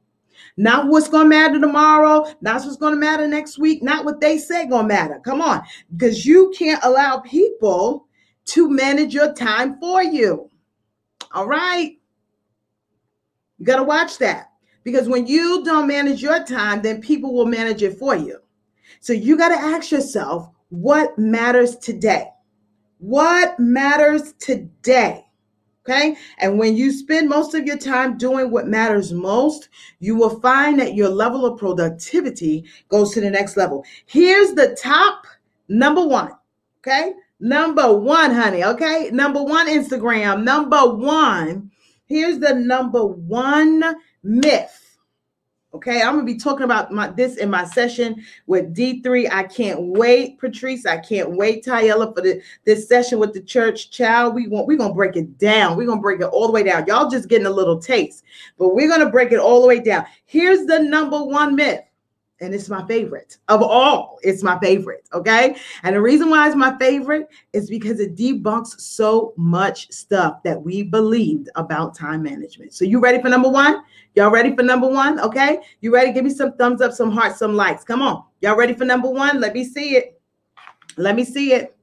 Not 0.57 0.89
what's 0.89 1.09
going 1.09 1.27
to 1.27 1.29
matter 1.29 1.61
tomorrow, 1.61 2.27
not 2.41 2.63
what's 2.63 2.77
going 2.77 2.95
to 2.95 3.01
matter 3.01 3.29
next 3.29 3.59
week, 3.59 3.81
not 3.81 4.05
what 4.05 4.21
they 4.21 4.39
say 4.39 4.67
going 4.67 4.89
to 4.89 4.95
matter. 4.95 5.21
Come 5.21 5.41
on, 5.41 5.63
because 5.93 6.27
you 6.27 6.53
can't 6.59 6.83
allow 6.83 7.21
people 7.21 8.09
to 8.47 8.69
manage 8.69 9.15
your 9.15 9.33
time 9.35 9.79
for 9.79 10.03
you. 10.03 10.51
All 11.33 11.47
right. 11.47 11.99
You 13.59 13.67
got 13.67 13.77
to 13.77 13.85
watch 13.85 14.19
that 14.19 14.51
because 14.85 15.09
when 15.09 15.27
you 15.27 15.63
don't 15.65 15.87
manage 15.87 16.23
your 16.23 16.45
time, 16.45 16.83
then 16.83 17.01
people 17.01 17.33
will 17.33 17.47
manage 17.47 17.83
it 17.83 17.99
for 17.99 18.17
you. 18.17 18.39
So 19.01 19.13
you 19.13 19.37
got 19.37 19.49
to 19.49 19.55
ask 19.55 19.91
yourself 19.91 20.49
what 20.69 21.19
matters 21.19 21.77
today? 21.77 22.29
What 22.99 23.59
matters 23.59 24.33
today? 24.35 25.27
Okay. 25.85 26.17
And 26.39 26.59
when 26.59 26.77
you 26.77 26.93
spend 26.93 27.29
most 27.29 27.55
of 27.55 27.67
your 27.67 27.77
time 27.77 28.17
doing 28.17 28.51
what 28.51 28.69
matters 28.69 29.13
most, 29.13 29.69
you 29.99 30.15
will 30.15 30.41
find 30.41 30.79
that 30.79 30.95
your 30.95 31.09
level 31.09 31.45
of 31.45 31.59
productivity 31.59 32.65
goes 32.89 33.13
to 33.15 33.21
the 33.21 33.31
next 33.31 33.57
level. 33.57 33.85
Here's 34.07 34.53
the 34.55 34.77
top 34.81 35.27
number 35.69 36.07
one. 36.07 36.31
Okay. 36.79 37.15
Number 37.43 37.93
one, 37.93 38.31
honey. 38.31 38.63
Okay. 38.63 39.11
Number 39.13 39.43
one, 39.43 39.69
Instagram. 39.69 40.45
Number 40.45 40.87
one. 40.87 41.73
Here's 42.07 42.39
the 42.39 42.55
number 42.55 43.05
one 43.05 43.83
myth. 44.23 44.79
Okay, 45.75 46.03
I'm 46.03 46.15
gonna 46.15 46.25
be 46.25 46.37
talking 46.37 46.65
about 46.65 46.93
my 46.93 47.09
this 47.09 47.39
in 47.39 47.51
my 47.51 47.65
session 47.65 48.23
with 48.47 48.77
D3. 48.77 49.33
I 49.33 49.43
can't 49.45 49.81
wait, 49.81 50.39
Patrice. 50.39 50.87
I 50.87 50.99
can't 50.99 51.33
wait, 51.33 51.65
Tyella, 51.65 52.15
for 52.15 52.21
the, 52.21 52.43
this 52.65 52.87
session 52.87 53.19
with 53.19 53.33
the 53.33 53.41
church 53.41 53.91
child. 53.91 54.35
We 54.35 54.47
want 54.47 54.67
we're 54.67 54.77
gonna 54.77 54.95
break 54.95 55.17
it 55.17 55.39
down. 55.39 55.77
We're 55.77 55.87
gonna 55.87 56.03
break 56.03 56.21
it 56.21 56.27
all 56.27 56.47
the 56.47 56.53
way 56.53 56.63
down. 56.63 56.87
Y'all 56.87 57.11
just 57.11 57.29
getting 57.31 57.47
a 57.47 57.51
little 57.51 57.81
taste, 57.81 58.23
but 58.59 58.75
we're 58.75 58.89
gonna 58.89 59.11
break 59.11 59.33
it 59.33 59.41
all 59.41 59.63
the 59.63 59.69
way 59.69 59.81
down. 59.81 60.05
Here's 60.27 60.67
the 60.67 60.79
number 60.79 61.25
one 61.25 61.57
myth 61.57 61.81
and 62.41 62.55
it's 62.55 62.69
my 62.69 62.85
favorite 62.87 63.39
of 63.49 63.63
all. 63.63 64.19
It's 64.23 64.43
my 64.43 64.59
favorite. 64.59 65.09
Okay. 65.13 65.57
And 65.85 65.95
the 65.95 66.01
reason 66.01 66.29
why 66.29 66.47
it's 66.47 66.57
my 66.57 66.77
favorite 66.79 67.29
is 67.53 67.71
because 67.71 68.01
it 68.01 68.17
debunks 68.17 68.81
so 68.81 69.33
much 69.37 69.91
stuff 69.93 70.43
that 70.43 70.61
we 70.61 70.83
believed 70.83 71.49
about 71.55 71.95
time 71.95 72.23
management. 72.23 72.75
So, 72.75 72.85
you 72.85 73.01
ready 73.01 73.23
for 73.23 73.29
number 73.29 73.49
one? 73.49 73.83
Y'all 74.15 74.31
ready 74.31 74.55
for 74.55 74.63
number 74.63 74.89
one? 74.89 75.21
Okay. 75.21 75.61
You 75.81 75.95
ready? 75.95 76.13
Give 76.13 76.25
me 76.25 76.31
some 76.31 76.53
thumbs 76.55 76.81
up, 76.81 76.93
some 76.93 77.13
hearts, 77.13 77.39
some 77.39 77.55
likes. 77.55 77.85
Come 77.85 78.03
on. 78.03 78.25
Y'all 78.41 78.57
ready 78.57 78.75
for 78.75 78.85
number 78.85 79.09
one? 79.09 79.41
Let 79.41 79.55
me 79.55 79.65
see 79.65 79.97
it. 79.97 80.21
Let 80.97 81.15
me 81.17 81.25
see 81.25 81.53
it. 81.53 81.77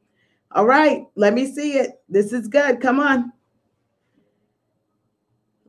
All 0.51 0.65
right. 0.65 1.05
Let 1.15 1.33
me 1.33 1.51
see 1.51 1.73
it. 1.73 2.01
This 2.09 2.33
is 2.33 2.47
good. 2.47 2.81
Come 2.81 2.99
on. 2.99 3.31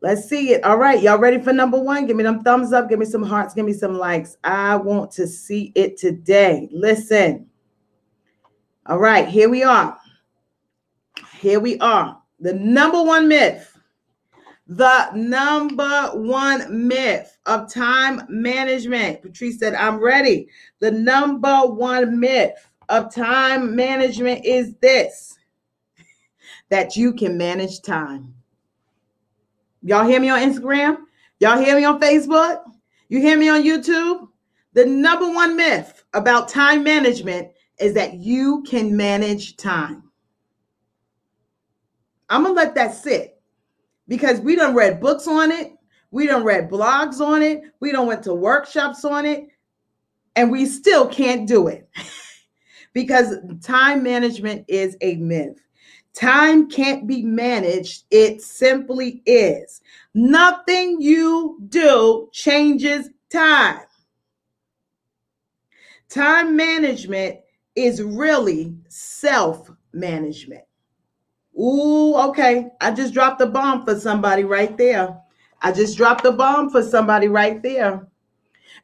Let's 0.03 0.27
see 0.27 0.53
it. 0.53 0.65
All 0.65 0.79
right. 0.79 1.03
Y'all 1.03 1.19
ready 1.19 1.41
for 1.41 1.53
number 1.53 1.79
one? 1.79 2.07
Give 2.07 2.17
me 2.17 2.23
them 2.23 2.43
thumbs 2.43 2.73
up. 2.73 2.89
Give 2.89 2.99
me 2.99 3.05
some 3.05 3.23
hearts. 3.23 3.53
Give 3.53 3.67
me 3.67 3.75
some 3.75 3.99
likes. 3.99 4.39
I 4.43 4.77
want 4.77 5.11
to 5.13 5.27
see 5.27 5.73
it 5.75 5.99
today. 5.99 6.69
Listen. 6.73 7.47
All 8.87 8.99
right. 8.99 9.29
Here 9.29 9.51
we 9.51 9.63
are. 9.63 9.99
Here 11.39 11.61
we 11.61 11.79
are. 11.81 12.19
The 12.41 12.55
number 12.55 13.03
one 13.03 13.29
myth. 13.29 13.79
The 14.67 15.11
number 15.13 16.11
one 16.15 16.89
myth 16.89 17.37
of 17.45 17.71
time 17.71 18.23
management. 18.31 19.21
Patrice 19.21 19.59
said, 19.59 19.75
I'm 19.75 19.99
ready. 19.99 20.49
The 20.79 20.93
number 20.93 21.59
one 21.67 22.19
myth 22.19 22.71
of 22.89 23.15
time 23.15 23.77
management 23.77 24.47
is 24.47 24.75
this 24.77 25.39
that 26.71 26.97
you 26.97 27.13
can 27.13 27.37
manage 27.37 27.83
time. 27.83 28.35
Y'all 29.83 30.07
hear 30.07 30.21
me 30.21 30.29
on 30.29 30.41
Instagram? 30.41 30.99
Y'all 31.39 31.59
hear 31.59 31.77
me 31.77 31.85
on 31.85 32.01
Facebook? 32.01 32.63
You 33.09 33.21
hear 33.21 33.39
me 33.39 33.49
on 33.49 33.63
YouTube? 33.63 34.29
The 34.75 34.85
number 34.87 35.29
one 35.29 35.57
myth 35.57 36.05
about 36.13 36.49
time 36.49 36.85
management 36.85 37.49
is 37.79 37.95
that 37.95 38.15
you 38.15 38.63
can 38.63 38.97
manage 38.97 39.57
time. 39.57 40.05
I'm 42.29 42.43
gonna 42.43 42.55
let 42.55 42.75
that 42.77 42.95
sit 42.95 43.41
because 44.07 44.41
we 44.41 44.55
done 44.55 44.75
read 44.75 45.01
books 45.01 45.27
on 45.27 45.51
it, 45.51 45.73
we 46.11 46.27
done 46.27 46.45
read 46.45 46.71
blogs 46.71 47.21
on 47.21 47.43
it, 47.43 47.63
we 47.81 47.91
done 47.91 48.07
went 48.07 48.23
to 48.25 48.35
workshops 48.35 49.05
on 49.05 49.25
it, 49.25 49.49
and 50.37 50.51
we 50.51 50.67
still 50.67 51.09
can't 51.09 51.49
do 51.49 51.69
it 51.69 51.89
because 52.93 53.37
time 53.63 54.03
management 54.03 54.65
is 54.69 54.97
a 55.01 55.17
myth. 55.17 55.59
Time 56.15 56.69
can't 56.69 57.07
be 57.07 57.23
managed. 57.23 58.05
It 58.11 58.43
simply 58.43 59.23
is. 59.27 59.81
Nothing 60.15 61.01
you 61.01 61.59
do 61.69 62.29
changes 62.33 63.11
time. 63.31 63.83
Time 66.09 66.57
management 66.57 67.39
is 67.77 68.03
really 68.03 68.75
self 68.89 69.71
management. 69.93 70.65
Ooh, 71.59 72.17
okay. 72.17 72.69
I 72.81 72.91
just 72.91 73.15
dropped 73.15 73.41
a 73.41 73.47
bomb 73.47 73.85
for 73.85 73.99
somebody 73.99 74.45
right 74.45 74.77
there. 74.77 75.17
I 75.63 75.73
just 75.73 75.97
dropped 75.97 76.25
a 76.25 76.33
bomb 76.33 76.71
for 76.71 76.83
somebody 76.83 77.29
right 77.29 77.63
there. 77.63 78.07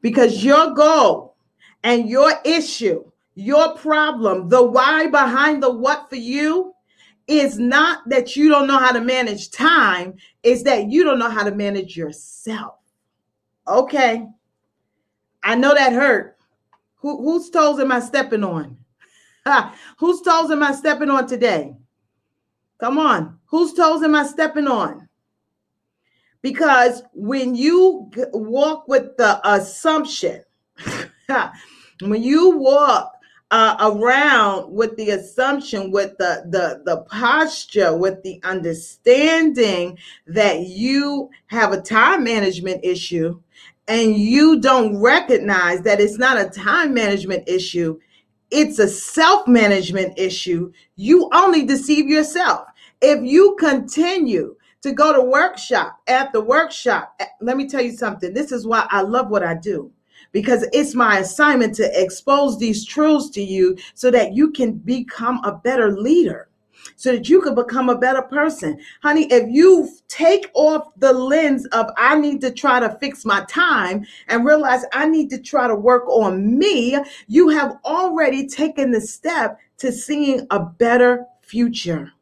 Because 0.02 0.44
your 0.44 0.74
goal 0.74 1.36
and 1.82 2.08
your 2.08 2.32
issue, 2.44 3.10
your 3.34 3.74
problem, 3.76 4.48
the 4.48 4.62
why 4.62 5.08
behind 5.08 5.62
the 5.62 5.72
what 5.72 6.08
for 6.08 6.16
you 6.16 6.74
is 7.26 7.58
not 7.58 8.08
that 8.08 8.36
you 8.36 8.48
don't 8.48 8.66
know 8.66 8.78
how 8.78 8.92
to 8.92 9.00
manage 9.00 9.50
time, 9.50 10.14
it's 10.42 10.62
that 10.62 10.90
you 10.90 11.04
don't 11.04 11.18
know 11.18 11.30
how 11.30 11.42
to 11.42 11.54
manage 11.54 11.96
yourself. 11.96 12.76
Okay. 13.66 14.26
I 15.42 15.54
know 15.54 15.74
that 15.74 15.92
hurt. 15.92 16.36
Who, 16.96 17.22
whose 17.22 17.50
toes 17.50 17.78
am 17.80 17.92
I 17.92 18.00
stepping 18.00 18.44
on? 18.44 18.76
whose 19.98 20.22
toes 20.22 20.50
am 20.50 20.62
I 20.62 20.72
stepping 20.72 21.10
on 21.10 21.26
today? 21.26 21.74
Come 22.78 22.98
on. 22.98 23.38
Whose 23.46 23.72
toes 23.72 24.02
am 24.02 24.14
I 24.14 24.24
stepping 24.24 24.66
on? 24.66 25.08
Because 26.42 27.02
when 27.12 27.54
you 27.54 28.10
walk 28.32 28.86
with 28.86 29.16
the 29.16 29.40
assumption, 29.48 30.42
when 32.00 32.22
you 32.22 32.50
walk 32.50 33.15
uh, 33.50 33.76
around 33.92 34.72
with 34.72 34.96
the 34.96 35.11
assumption, 35.11 35.90
with 35.90 36.16
the, 36.18 36.44
the 36.50 36.82
the 36.85 37.02
posture, 37.02 37.96
with 37.96 38.22
the 38.22 38.40
understanding 38.42 39.96
that 40.26 40.61
you 40.62 41.30
have 41.46 41.72
a 41.72 41.80
time 41.80 42.24
management 42.24 42.85
issue, 42.85 43.40
and 43.87 44.16
you 44.16 44.61
don't 44.61 45.00
recognize 45.00 45.82
that 45.82 46.00
it's 46.00 46.18
not 46.18 46.40
a 46.40 46.50
time 46.50 46.92
management 46.92 47.48
issue, 47.48 47.98
it's 48.50 48.80
a 48.80 48.88
self 48.88 49.46
management 49.46 50.18
issue. 50.18 50.72
You 50.96 51.30
only 51.32 51.64
deceive 51.64 52.09
yourself 52.09 52.66
if 53.00 53.22
you 53.22 53.56
continue 53.61 54.56
to 54.82 54.92
go 54.92 55.12
to 55.12 55.22
workshop 55.22 56.00
after 56.09 56.40
workshop. 56.40 57.14
Eh, 57.20 57.26
let 57.40 57.56
me 57.56 57.68
tell 57.68 57.82
you 57.82 57.92
something. 57.92 58.35
This 58.35 58.50
is 58.50 58.66
why 58.66 58.88
I 58.90 59.02
love 59.02 59.30
what 59.30 59.44
I 59.44 59.54
do 59.54 59.92
because 60.37 60.66
it's 60.75 60.94
my 60.94 61.20
assignment 61.20 61.75
to 61.75 61.90
expose 61.99 62.59
these 62.59 62.85
truths 62.85 63.31
to 63.31 63.42
you 63.42 63.75
so 63.94 64.11
that 64.11 64.35
you 64.35 64.51
can 64.51 64.72
become 64.72 65.42
a 65.44 65.53
better 65.53 65.99
leader 65.99 66.51
so 66.96 67.12
that 67.12 67.27
you 67.27 67.40
can 67.40 67.55
become 67.55 67.88
a 67.88 67.96
better 67.96 68.20
person. 68.20 68.79
Honey, 69.03 69.25
if 69.33 69.49
you 69.49 69.88
take 70.09 70.51
off 70.53 70.88
the 70.99 71.11
lens 71.11 71.64
of 71.68 71.87
I 71.96 72.20
need 72.20 72.42
to 72.42 72.51
try 72.51 72.81
to 72.81 72.99
fix 73.01 73.25
my 73.25 73.46
time 73.49 74.05
and 74.29 74.44
realize 74.44 74.85
I 74.92 75.07
need 75.07 75.31
to 75.31 75.40
try 75.40 75.66
to 75.68 75.75
work 75.75 76.07
on 76.07 76.59
me, 76.59 76.99
you 77.29 77.49
have 77.49 77.79
already 77.87 78.46
taken 78.46 78.90
the 78.90 79.01
step 79.01 79.59
to 79.79 79.90
seeing 79.90 80.46
a 80.51 80.61
better 80.61 81.25
future. 81.40 82.12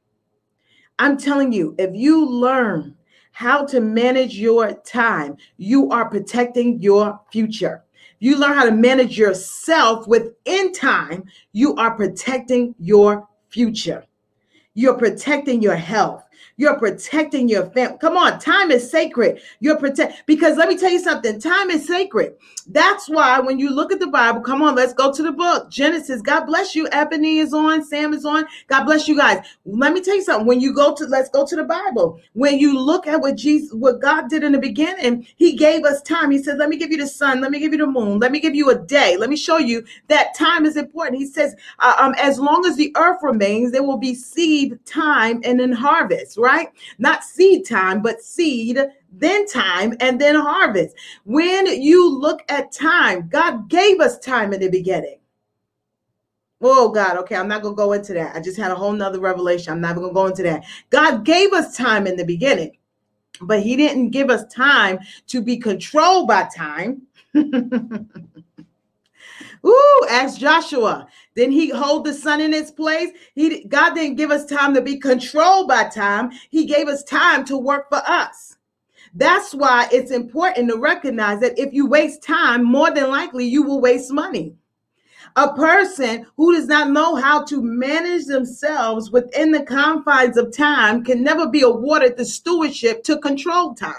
I'm 1.01 1.17
telling 1.17 1.53
you, 1.53 1.75
if 1.79 1.91
you 1.95 2.25
learn 2.25 2.97
how 3.33 3.67
to 3.67 3.81
manage 3.81 4.39
your 4.39 4.73
time, 4.73 5.37
you 5.57 5.91
are 5.91 6.09
protecting 6.09 6.81
your 6.81 7.21
future 7.33 7.83
you 8.19 8.39
learn 8.39 8.55
how 8.55 8.65
to 8.65 8.73
manage 8.73 9.19
yourself 9.19 10.07
within 10.07 10.73
time, 10.73 11.25
you 11.53 11.75
are 11.77 11.95
protecting 11.95 12.75
your 12.79 13.29
future. 13.49 14.05
You're 14.75 14.99
protecting 14.99 15.63
your 15.63 15.77
health. 15.77 16.24
You're 16.57 16.79
protecting 16.79 17.49
your 17.49 17.67
family. 17.71 17.99
Come 17.99 18.17
on, 18.17 18.39
time 18.39 18.71
is 18.71 18.89
sacred. 18.89 19.41
You're 19.59 19.77
protect 19.77 20.25
because 20.27 20.57
let 20.57 20.69
me 20.69 20.77
tell 20.77 20.91
you 20.91 21.01
something. 21.01 21.41
Time 21.41 21.71
is 21.71 21.87
sacred. 21.87 22.37
That's 22.69 23.09
why 23.09 23.41
when 23.41 23.59
you 23.59 23.71
look 23.71 23.93
at 23.93 23.99
the 23.99 24.07
Bible, 24.07 24.41
come 24.41 24.63
on, 24.63 24.75
let's 24.75 24.95
go 24.95 25.13
to 25.13 25.23
the 25.23 25.33
book. 25.33 25.71
Genesis. 25.71 26.23
God 26.23 26.47
bless 26.47 26.75
you. 26.75 26.89
Ebony 26.93 27.39
is 27.39 27.53
on. 27.53 27.85
Sam 27.85 28.15
is 28.15 28.25
on. 28.25 28.47
God 28.69 28.85
bless 28.85 29.09
you 29.09 29.17
guys. 29.17 29.45
Let 29.67 29.93
me 29.93 30.01
tell 30.01 30.15
you 30.15 30.23
something. 30.23 30.47
When 30.47 30.61
you 30.61 30.73
go 30.73 30.95
to 30.95 31.05
let's 31.07 31.29
go 31.29 31.45
to 31.45 31.57
the 31.57 31.65
Bible. 31.65 32.21
When 32.35 32.59
you 32.59 32.79
look 32.79 33.07
at 33.07 33.21
what 33.21 33.37
Jesus, 33.37 33.73
what 33.73 34.01
God 34.01 34.31
did 34.31 34.45
in 34.45 34.53
the 34.53 34.59
beginning, 34.59 35.27
He 35.37 35.57
gave 35.57 35.85
us 35.85 36.03
time. 36.03 36.31
He 36.31 36.43
said, 36.43 36.59
"Let 36.59 36.69
me 36.69 36.77
give 36.77 36.93
you 36.93 36.99
the 36.99 37.07
sun. 37.07 37.41
Let 37.41 37.51
me 37.51 37.59
give 37.59 37.73
you 37.73 37.79
the 37.79 37.87
moon. 37.87 38.21
Let 38.21 38.31
me 38.33 38.39
give 38.39 38.55
you 38.55 38.71
a 38.71 38.79
day. 38.79 39.17
Let 39.17 39.29
me 39.29 39.37
show 39.37 39.59
you 39.59 39.85
that 40.09 40.35
time 40.37 40.67
is 40.67 40.77
important." 40.77 41.19
He 41.19 41.27
says, 41.27 41.57
uh, 41.81 41.95
um, 41.99 42.15
"As 42.19 42.39
long 42.39 42.65
as 42.65 42.77
the 42.77 42.93
earth 42.97 43.19
remains, 43.23 43.73
there 43.73 43.83
will 43.83 43.99
be 43.99 44.15
seed 44.15 44.79
time 44.87 45.41
and 45.45 45.59
then 45.59 45.73
harvest." 45.73 46.39
Right? 46.45 46.69
Not 46.99 47.25
seed 47.25 47.67
time, 47.67 48.03
but 48.03 48.21
seed, 48.21 48.79
then 49.11 49.47
time, 49.47 49.97
and 50.01 50.21
then 50.21 50.35
harvest. 50.35 50.95
When 51.25 51.67
you 51.67 52.09
look 52.09 52.43
at 52.49 52.71
time, 52.71 53.29
God 53.29 53.69
gave 53.69 54.01
us 54.01 54.19
time 54.19 54.53
in 54.53 54.61
the 54.61 54.69
beginning. 54.69 55.19
Oh 56.61 56.91
God, 56.91 57.17
okay, 57.19 57.37
I'm 57.37 57.49
not 57.49 57.63
gonna 57.63 57.75
go 57.75 57.93
into 57.93 58.15
that. 58.15 58.37
I 58.37 58.41
just 58.41 58.57
had 58.57 58.71
a 58.71 58.75
whole 58.75 58.93
nother 58.93 59.21
revelation. 59.21 59.73
I'm 59.73 59.81
not 59.81 59.97
gonna 59.97 60.13
go 60.13 60.27
into 60.27 60.43
that. 60.45 60.65
God 60.91 61.25
gave 61.25 61.53
us 61.53 61.77
time 61.77 62.07
in 62.07 62.17
the 62.17 62.25
beginning, 62.25 62.77
but 63.41 63.63
He 63.63 63.77
didn't 63.77 64.11
give 64.11 64.31
us 64.31 64.45
time 64.53 64.99
to 65.29 65.43
be 65.43 65.57
controlled 65.57 66.29
by 66.29 66.49
time. 66.55 67.03
Ooh, 69.67 70.07
ask 70.11 70.39
Joshua. 70.39 71.07
Then 71.35 71.51
he 71.51 71.71
hold 71.71 72.05
the 72.05 72.13
sun 72.13 72.41
in 72.41 72.53
its 72.53 72.71
place. 72.71 73.11
He 73.35 73.65
God 73.65 73.95
didn't 73.95 74.17
give 74.17 74.31
us 74.31 74.45
time 74.45 74.75
to 74.75 74.83
be 74.83 74.99
controlled 74.99 75.69
by 75.69 75.89
time. 75.89 76.31
He 76.51 76.67
gave 76.67 76.89
us 76.89 77.03
time 77.03 77.45
to 77.47 77.57
work 77.57 77.89
for 77.89 78.03
us. 78.07 78.57
That's 79.15 79.55
why 79.55 79.89
it's 79.93 80.11
important 80.11 80.71
to 80.71 80.77
recognize 80.77 81.41
that 81.41 81.59
if 81.59 81.73
you 81.73 81.87
waste 81.87 82.23
time, 82.23 82.65
more 82.65 82.91
than 82.91 83.09
likely 83.09 83.47
you 83.47 83.63
will 83.63 83.81
waste 83.81 84.13
money. 84.13 84.55
A 85.37 85.53
person 85.55 86.27
who 86.37 86.55
does 86.55 86.67
not 86.67 86.91
know 86.91 87.17
how 87.17 87.43
to 87.45 87.63
manage 87.63 88.27
themselves 88.27 89.11
within 89.11 89.51
the 89.51 89.63
confines 89.63 90.37
of 90.37 90.55
time 90.55 91.05
can 91.05 91.23
never 91.23 91.49
be 91.49 91.63
awarded 91.63 92.17
the 92.17 92.25
stewardship 92.25 93.03
to 93.05 93.19
control 93.19 93.75
time. 93.75 93.95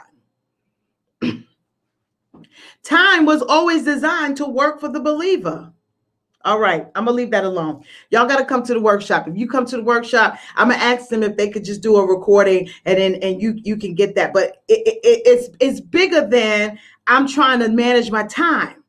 Time 2.85 3.25
was 3.25 3.41
always 3.41 3.83
designed 3.83 4.37
to 4.37 4.45
work 4.45 4.79
for 4.79 4.87
the 4.87 4.99
believer. 4.99 5.71
All 6.45 6.59
right, 6.59 6.85
I'm 6.93 7.05
gonna 7.05 7.17
leave 7.17 7.31
that 7.31 7.43
alone. 7.43 7.83
Y'all 8.11 8.27
gotta 8.27 8.45
come 8.45 8.61
to 8.63 8.73
the 8.75 8.79
workshop. 8.79 9.27
If 9.27 9.35
you 9.35 9.47
come 9.47 9.65
to 9.65 9.77
the 9.77 9.83
workshop, 9.83 10.37
I'm 10.55 10.69
gonna 10.69 10.81
ask 10.81 11.09
them 11.09 11.23
if 11.23 11.35
they 11.35 11.49
could 11.49 11.65
just 11.65 11.81
do 11.81 11.97
a 11.97 12.05
recording 12.05 12.69
and 12.85 12.99
then 12.99 13.15
and 13.15 13.41
you 13.41 13.59
you 13.63 13.75
can 13.77 13.95
get 13.95 14.13
that. 14.13 14.31
But 14.31 14.63
it, 14.67 14.87
it, 14.87 15.21
it's 15.25 15.49
it's 15.59 15.81
bigger 15.81 16.27
than 16.27 16.77
I'm 17.07 17.27
trying 17.27 17.59
to 17.59 17.69
manage 17.69 18.11
my 18.11 18.23
time. 18.27 18.83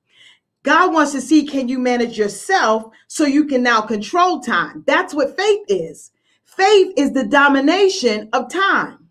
God 0.65 0.93
wants 0.93 1.13
to 1.13 1.21
see 1.21 1.47
can 1.47 1.67
you 1.67 1.79
manage 1.79 2.19
yourself 2.19 2.93
so 3.07 3.25
you 3.25 3.47
can 3.47 3.63
now 3.63 3.81
control 3.81 4.41
time. 4.41 4.85
That's 4.87 5.15
what 5.15 5.35
faith 5.35 5.65
is. 5.69 6.11
Faith 6.45 6.93
is 6.99 7.13
the 7.13 7.25
domination 7.25 8.29
of 8.35 8.51
time. 8.51 9.09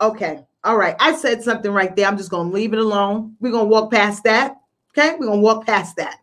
Okay. 0.00 0.44
All 0.64 0.76
right. 0.76 0.96
I 1.00 1.14
said 1.16 1.42
something 1.42 1.72
right 1.72 1.94
there. 1.96 2.06
I'm 2.06 2.16
just 2.16 2.30
going 2.30 2.48
to 2.48 2.54
leave 2.54 2.72
it 2.72 2.78
alone. 2.78 3.36
We're 3.40 3.52
going 3.52 3.66
to 3.66 3.70
walk 3.70 3.90
past 3.90 4.24
that. 4.24 4.56
Okay. 4.96 5.16
We're 5.18 5.26
going 5.26 5.40
to 5.40 5.44
walk 5.44 5.66
past 5.66 5.96
that 5.96 6.18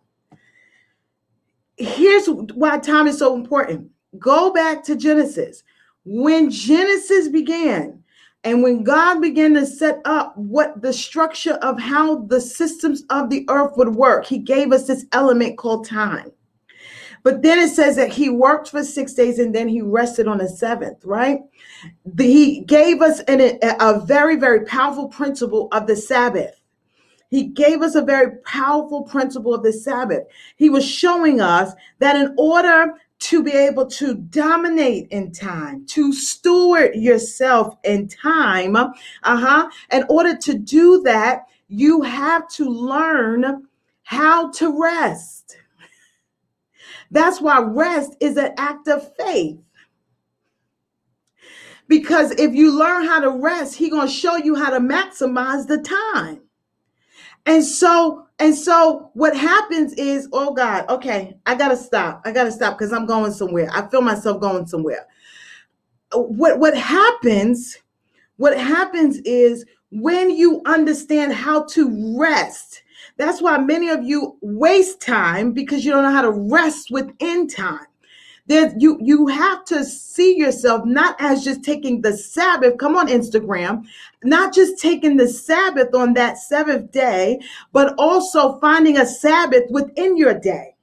here's 1.80 2.28
why 2.28 2.78
time 2.78 3.08
is 3.08 3.18
so 3.18 3.34
important. 3.34 3.90
Go 4.20 4.52
back 4.52 4.84
to 4.84 4.96
Genesis. 4.96 5.64
When 6.06 6.52
Genesis 6.52 7.30
began, 7.30 8.04
and 8.44 8.64
when 8.64 8.84
God 8.84 9.22
began 9.22 9.54
to 9.56 9.66
set 9.66 10.00
up 10.06 10.36
what 10.38 10.82
the 10.82 10.94
structure 10.94 11.54
of 11.56 11.80
how 11.80 12.20
the 12.26 12.40
systems 12.40 13.04
of 13.10 13.30
the 13.30 13.46
earth 13.50 13.74
would 13.78 13.96
work, 13.96 14.26
He 14.26 14.38
gave 14.38 14.72
us 14.72 14.88
this 14.88 15.06
element 15.12 15.58
called 15.58 15.88
time. 15.88 16.32
But 17.24 17.42
then 17.42 17.60
it 17.60 17.70
says 17.70 17.96
that 17.98 18.14
He 18.14 18.30
worked 18.30 18.70
for 18.70 18.84
six 18.84 19.14
days 19.14 19.40
and 19.40 19.54
then 19.54 19.68
He 19.68 19.82
rested 19.82 20.28
on 20.28 20.38
the 20.40 20.50
seventh, 20.50 21.04
right? 21.06 21.42
he 22.18 22.62
gave 22.62 23.02
us 23.02 23.22
an, 23.22 23.40
a, 23.40 23.60
a 23.80 24.00
very, 24.02 24.36
very 24.36 24.66
powerful 24.66 25.08
principle 25.08 25.68
of 25.72 25.88
the 25.88 25.96
Sabbath. 25.96 26.60
He 27.30 27.44
gave 27.44 27.82
us 27.82 27.96
a 27.96 28.02
very 28.02 28.38
powerful 28.38 29.04
principle 29.04 29.54
of 29.54 29.64
the 29.64 29.72
Sabbath. 29.72 30.24
He 30.56 30.70
was 30.70 30.88
showing 30.88 31.40
us 31.40 31.74
that 32.00 32.16
in 32.16 32.34
order 32.38 32.94
to 33.20 33.44
be 33.44 33.52
able 33.52 33.86
to 33.86 34.16
dominate 34.16 35.08
in 35.12 35.32
time, 35.32 35.86
to 35.88 36.12
steward 36.14 36.96
yourself 36.96 37.76
in 37.84 38.08
time, 38.08 38.76
uh-huh, 38.76 39.70
in 39.92 40.06
order 40.10 40.36
to 40.38 40.58
do 40.58 41.02
that, 41.04 41.46
you 41.68 42.02
have 42.02 42.48
to 42.50 42.66
learn 42.66 43.68
how 44.04 44.50
to 44.52 44.82
rest. 44.82 45.58
That's 47.12 47.42
why 47.42 47.60
rest 47.62 48.16
is 48.20 48.38
an 48.38 48.54
act 48.58 48.88
of 48.88 49.16
faith. 49.16 49.58
Because 51.88 52.32
if 52.32 52.54
you 52.54 52.78
learn 52.78 53.06
how 53.06 53.20
to 53.20 53.32
rest, 53.32 53.76
he's 53.76 53.90
going 53.90 54.08
to 54.08 54.14
show 54.14 54.36
you 54.36 54.56
how 54.56 54.70
to 54.70 54.80
maximize 54.80 55.68
the 55.68 55.80
time. 55.80 56.42
And 57.46 57.64
so, 57.64 58.28
and 58.38 58.56
so 58.56 59.10
what 59.14 59.36
happens 59.36 59.94
is, 59.94 60.30
oh 60.34 60.54
God, 60.54 60.88
okay, 60.90 61.36
I 61.46 61.56
gotta 61.56 61.78
stop. 61.78 62.22
I 62.26 62.32
gotta 62.32 62.52
stop 62.52 62.78
because 62.78 62.94
I'm 62.94 63.06
going 63.08 63.32
somewhere. 63.32 63.70
I 63.74 63.88
feel 63.88 64.02
myself 64.02 64.40
going 64.40 64.68
somewhere. 64.68 65.08
What 66.14 66.60
what 66.60 66.78
happens, 66.78 67.78
what 68.38 68.58
happens 68.58 69.18
is 69.26 69.66
when 69.92 70.30
you 70.30 70.62
understand 70.66 71.34
how 71.34 71.64
to 71.70 72.18
rest. 72.20 72.84
That's 73.20 73.42
why 73.42 73.58
many 73.58 73.90
of 73.90 74.06
you 74.06 74.38
waste 74.42 75.02
time 75.02 75.52
because 75.52 75.84
you 75.84 75.92
don't 75.92 76.04
know 76.04 76.12
how 76.14 76.22
to 76.22 76.32
rest 76.32 76.90
within 76.90 77.50
time. 77.50 77.86
There's 78.48 78.74
you 78.80 78.98
you 79.02 79.28
have 79.28 79.66
to 79.66 79.84
see 79.84 80.38
yourself 80.38 80.86
not 80.86 81.18
as 81.20 81.44
just 81.44 81.62
taking 81.62 82.02
the 82.02 82.16
Sabbath. 82.18 82.78
Come 82.78 82.96
on, 82.96 83.10
Instagram, 83.10 83.86
not 84.24 84.56
just 84.56 84.82
taking 84.82 85.18
the 85.18 85.28
Sabbath 85.28 85.94
on 85.94 86.14
that 86.14 86.38
seventh 86.38 86.94
day, 86.94 87.42
but 87.74 87.94
also 87.98 88.58
finding 88.60 88.98
a 88.98 89.06
Sabbath 89.06 89.66
within 89.70 90.16
your 90.16 90.34
day. 90.34 90.76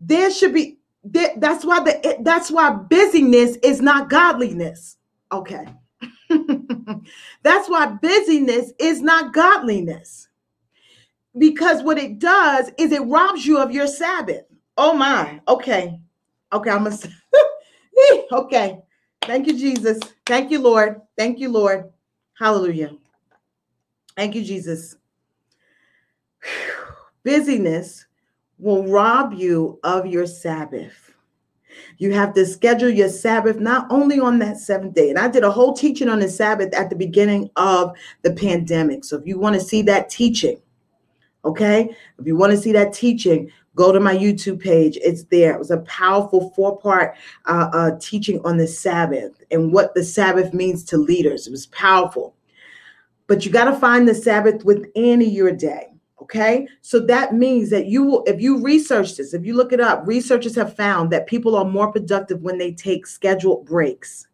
There 0.00 0.32
should 0.32 0.52
be 0.52 0.78
that's 1.04 1.64
why 1.64 1.78
the 1.84 2.16
that's 2.20 2.50
why 2.50 2.70
busyness 2.70 3.56
is 3.62 3.80
not 3.80 4.10
godliness. 4.10 4.96
Okay. 5.30 5.66
that's 7.44 7.68
why 7.68 7.86
busyness 8.02 8.72
is 8.80 9.00
not 9.00 9.32
godliness. 9.32 10.27
Because 11.38 11.82
what 11.82 11.98
it 11.98 12.18
does 12.18 12.70
is 12.78 12.92
it 12.92 13.02
robs 13.02 13.46
you 13.46 13.58
of 13.58 13.72
your 13.72 13.86
Sabbath. 13.86 14.44
Oh 14.76 14.94
my. 14.94 15.40
Okay. 15.48 16.00
Okay, 16.52 16.70
I'm 16.70 16.84
gonna. 16.84 16.96
okay. 18.32 18.80
Thank 19.22 19.46
you, 19.46 19.58
Jesus. 19.58 20.00
Thank 20.24 20.50
you, 20.50 20.60
Lord. 20.60 21.00
Thank 21.16 21.38
you, 21.38 21.50
Lord. 21.50 21.90
Hallelujah. 22.38 22.92
Thank 24.16 24.34
you, 24.34 24.42
Jesus. 24.42 24.96
Busyness 27.24 28.06
will 28.58 28.86
rob 28.86 29.34
you 29.34 29.78
of 29.84 30.06
your 30.06 30.26
Sabbath. 30.26 31.12
You 31.98 32.12
have 32.12 32.32
to 32.34 32.46
schedule 32.46 32.88
your 32.88 33.08
Sabbath 33.08 33.58
not 33.58 33.86
only 33.90 34.18
on 34.20 34.38
that 34.38 34.56
seventh 34.56 34.94
day. 34.94 35.10
And 35.10 35.18
I 35.18 35.28
did 35.28 35.44
a 35.44 35.50
whole 35.50 35.72
teaching 35.72 36.08
on 36.08 36.20
the 36.20 36.28
Sabbath 36.28 36.72
at 36.74 36.90
the 36.90 36.96
beginning 36.96 37.50
of 37.56 37.92
the 38.22 38.32
pandemic. 38.32 39.04
So 39.04 39.16
if 39.18 39.26
you 39.26 39.38
want 39.38 39.54
to 39.54 39.60
see 39.60 39.82
that 39.82 40.08
teaching, 40.08 40.60
okay, 41.44 41.94
if 42.18 42.26
you 42.26 42.36
want 42.36 42.52
to 42.52 42.58
see 42.58 42.72
that 42.72 42.92
teaching, 42.92 43.50
Go 43.78 43.92
to 43.92 44.00
my 44.00 44.16
YouTube 44.16 44.58
page. 44.58 44.98
It's 45.02 45.22
there. 45.26 45.54
It 45.54 45.58
was 45.60 45.70
a 45.70 45.78
powerful 45.82 46.50
four 46.56 46.76
part 46.80 47.14
uh, 47.46 47.70
uh, 47.72 47.90
teaching 48.00 48.40
on 48.44 48.56
the 48.56 48.66
Sabbath 48.66 49.40
and 49.52 49.72
what 49.72 49.94
the 49.94 50.02
Sabbath 50.02 50.52
means 50.52 50.82
to 50.86 50.96
leaders. 50.96 51.46
It 51.46 51.52
was 51.52 51.66
powerful. 51.66 52.34
But 53.28 53.46
you 53.46 53.52
got 53.52 53.66
to 53.66 53.76
find 53.76 54.08
the 54.08 54.16
Sabbath 54.16 54.64
within 54.64 55.20
your 55.20 55.52
day. 55.52 55.92
Okay. 56.20 56.66
So 56.80 56.98
that 57.06 57.34
means 57.34 57.70
that 57.70 57.86
you 57.86 58.02
will, 58.02 58.24
if 58.26 58.40
you 58.40 58.60
research 58.60 59.16
this, 59.16 59.32
if 59.32 59.46
you 59.46 59.54
look 59.54 59.72
it 59.72 59.78
up, 59.78 60.02
researchers 60.08 60.56
have 60.56 60.74
found 60.74 61.12
that 61.12 61.28
people 61.28 61.54
are 61.54 61.64
more 61.64 61.92
productive 61.92 62.42
when 62.42 62.58
they 62.58 62.72
take 62.72 63.06
scheduled 63.06 63.64
breaks 63.64 64.26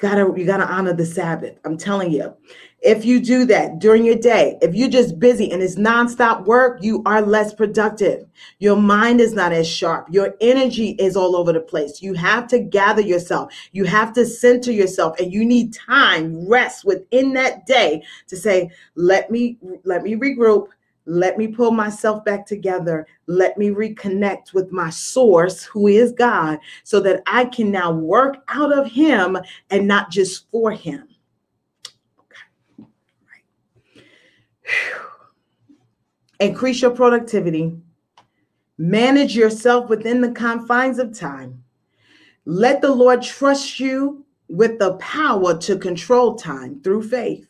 gotta 0.00 0.32
you 0.34 0.46
gotta 0.46 0.66
honor 0.66 0.94
the 0.94 1.04
sabbath 1.04 1.58
i'm 1.66 1.76
telling 1.76 2.10
you 2.10 2.34
if 2.82 3.04
you 3.04 3.20
do 3.20 3.44
that 3.44 3.78
during 3.78 4.04
your 4.04 4.16
day, 4.16 4.56
if 4.62 4.74
you're 4.74 4.88
just 4.88 5.18
busy 5.18 5.52
and 5.52 5.62
it's 5.62 5.76
nonstop 5.76 6.46
work, 6.46 6.82
you 6.82 7.02
are 7.04 7.20
less 7.20 7.52
productive. 7.52 8.26
Your 8.58 8.76
mind 8.76 9.20
is 9.20 9.34
not 9.34 9.52
as 9.52 9.68
sharp. 9.68 10.08
Your 10.10 10.34
energy 10.40 10.90
is 10.92 11.14
all 11.14 11.36
over 11.36 11.52
the 11.52 11.60
place. 11.60 12.00
You 12.00 12.14
have 12.14 12.48
to 12.48 12.58
gather 12.58 13.02
yourself. 13.02 13.52
You 13.72 13.84
have 13.84 14.14
to 14.14 14.24
center 14.24 14.72
yourself 14.72 15.20
and 15.20 15.30
you 15.30 15.44
need 15.44 15.74
time, 15.74 16.48
rest 16.48 16.84
within 16.86 17.34
that 17.34 17.66
day 17.66 18.02
to 18.28 18.36
say, 18.36 18.70
let 18.94 19.30
me, 19.30 19.58
let 19.84 20.02
me 20.02 20.14
regroup. 20.16 20.68
Let 21.06 21.38
me 21.38 21.48
pull 21.48 21.72
myself 21.72 22.24
back 22.24 22.46
together. 22.46 23.06
Let 23.26 23.58
me 23.58 23.70
reconnect 23.70 24.52
with 24.54 24.70
my 24.70 24.90
source, 24.90 25.64
who 25.64 25.88
is 25.88 26.12
God, 26.12 26.58
so 26.84 27.00
that 27.00 27.22
I 27.26 27.46
can 27.46 27.70
now 27.70 27.90
work 27.90 28.44
out 28.48 28.72
of 28.72 28.86
Him 28.86 29.36
and 29.70 29.88
not 29.88 30.10
just 30.10 30.48
for 30.52 30.70
Him. 30.70 31.09
Increase 36.40 36.80
your 36.80 36.90
productivity. 36.90 37.76
Manage 38.78 39.36
yourself 39.36 39.90
within 39.90 40.22
the 40.22 40.32
confines 40.32 40.98
of 40.98 41.16
time. 41.16 41.62
Let 42.46 42.80
the 42.80 42.92
Lord 42.92 43.22
trust 43.22 43.78
you 43.78 44.24
with 44.48 44.78
the 44.78 44.94
power 44.94 45.56
to 45.58 45.76
control 45.76 46.36
time 46.36 46.80
through 46.82 47.08
faith 47.08 47.49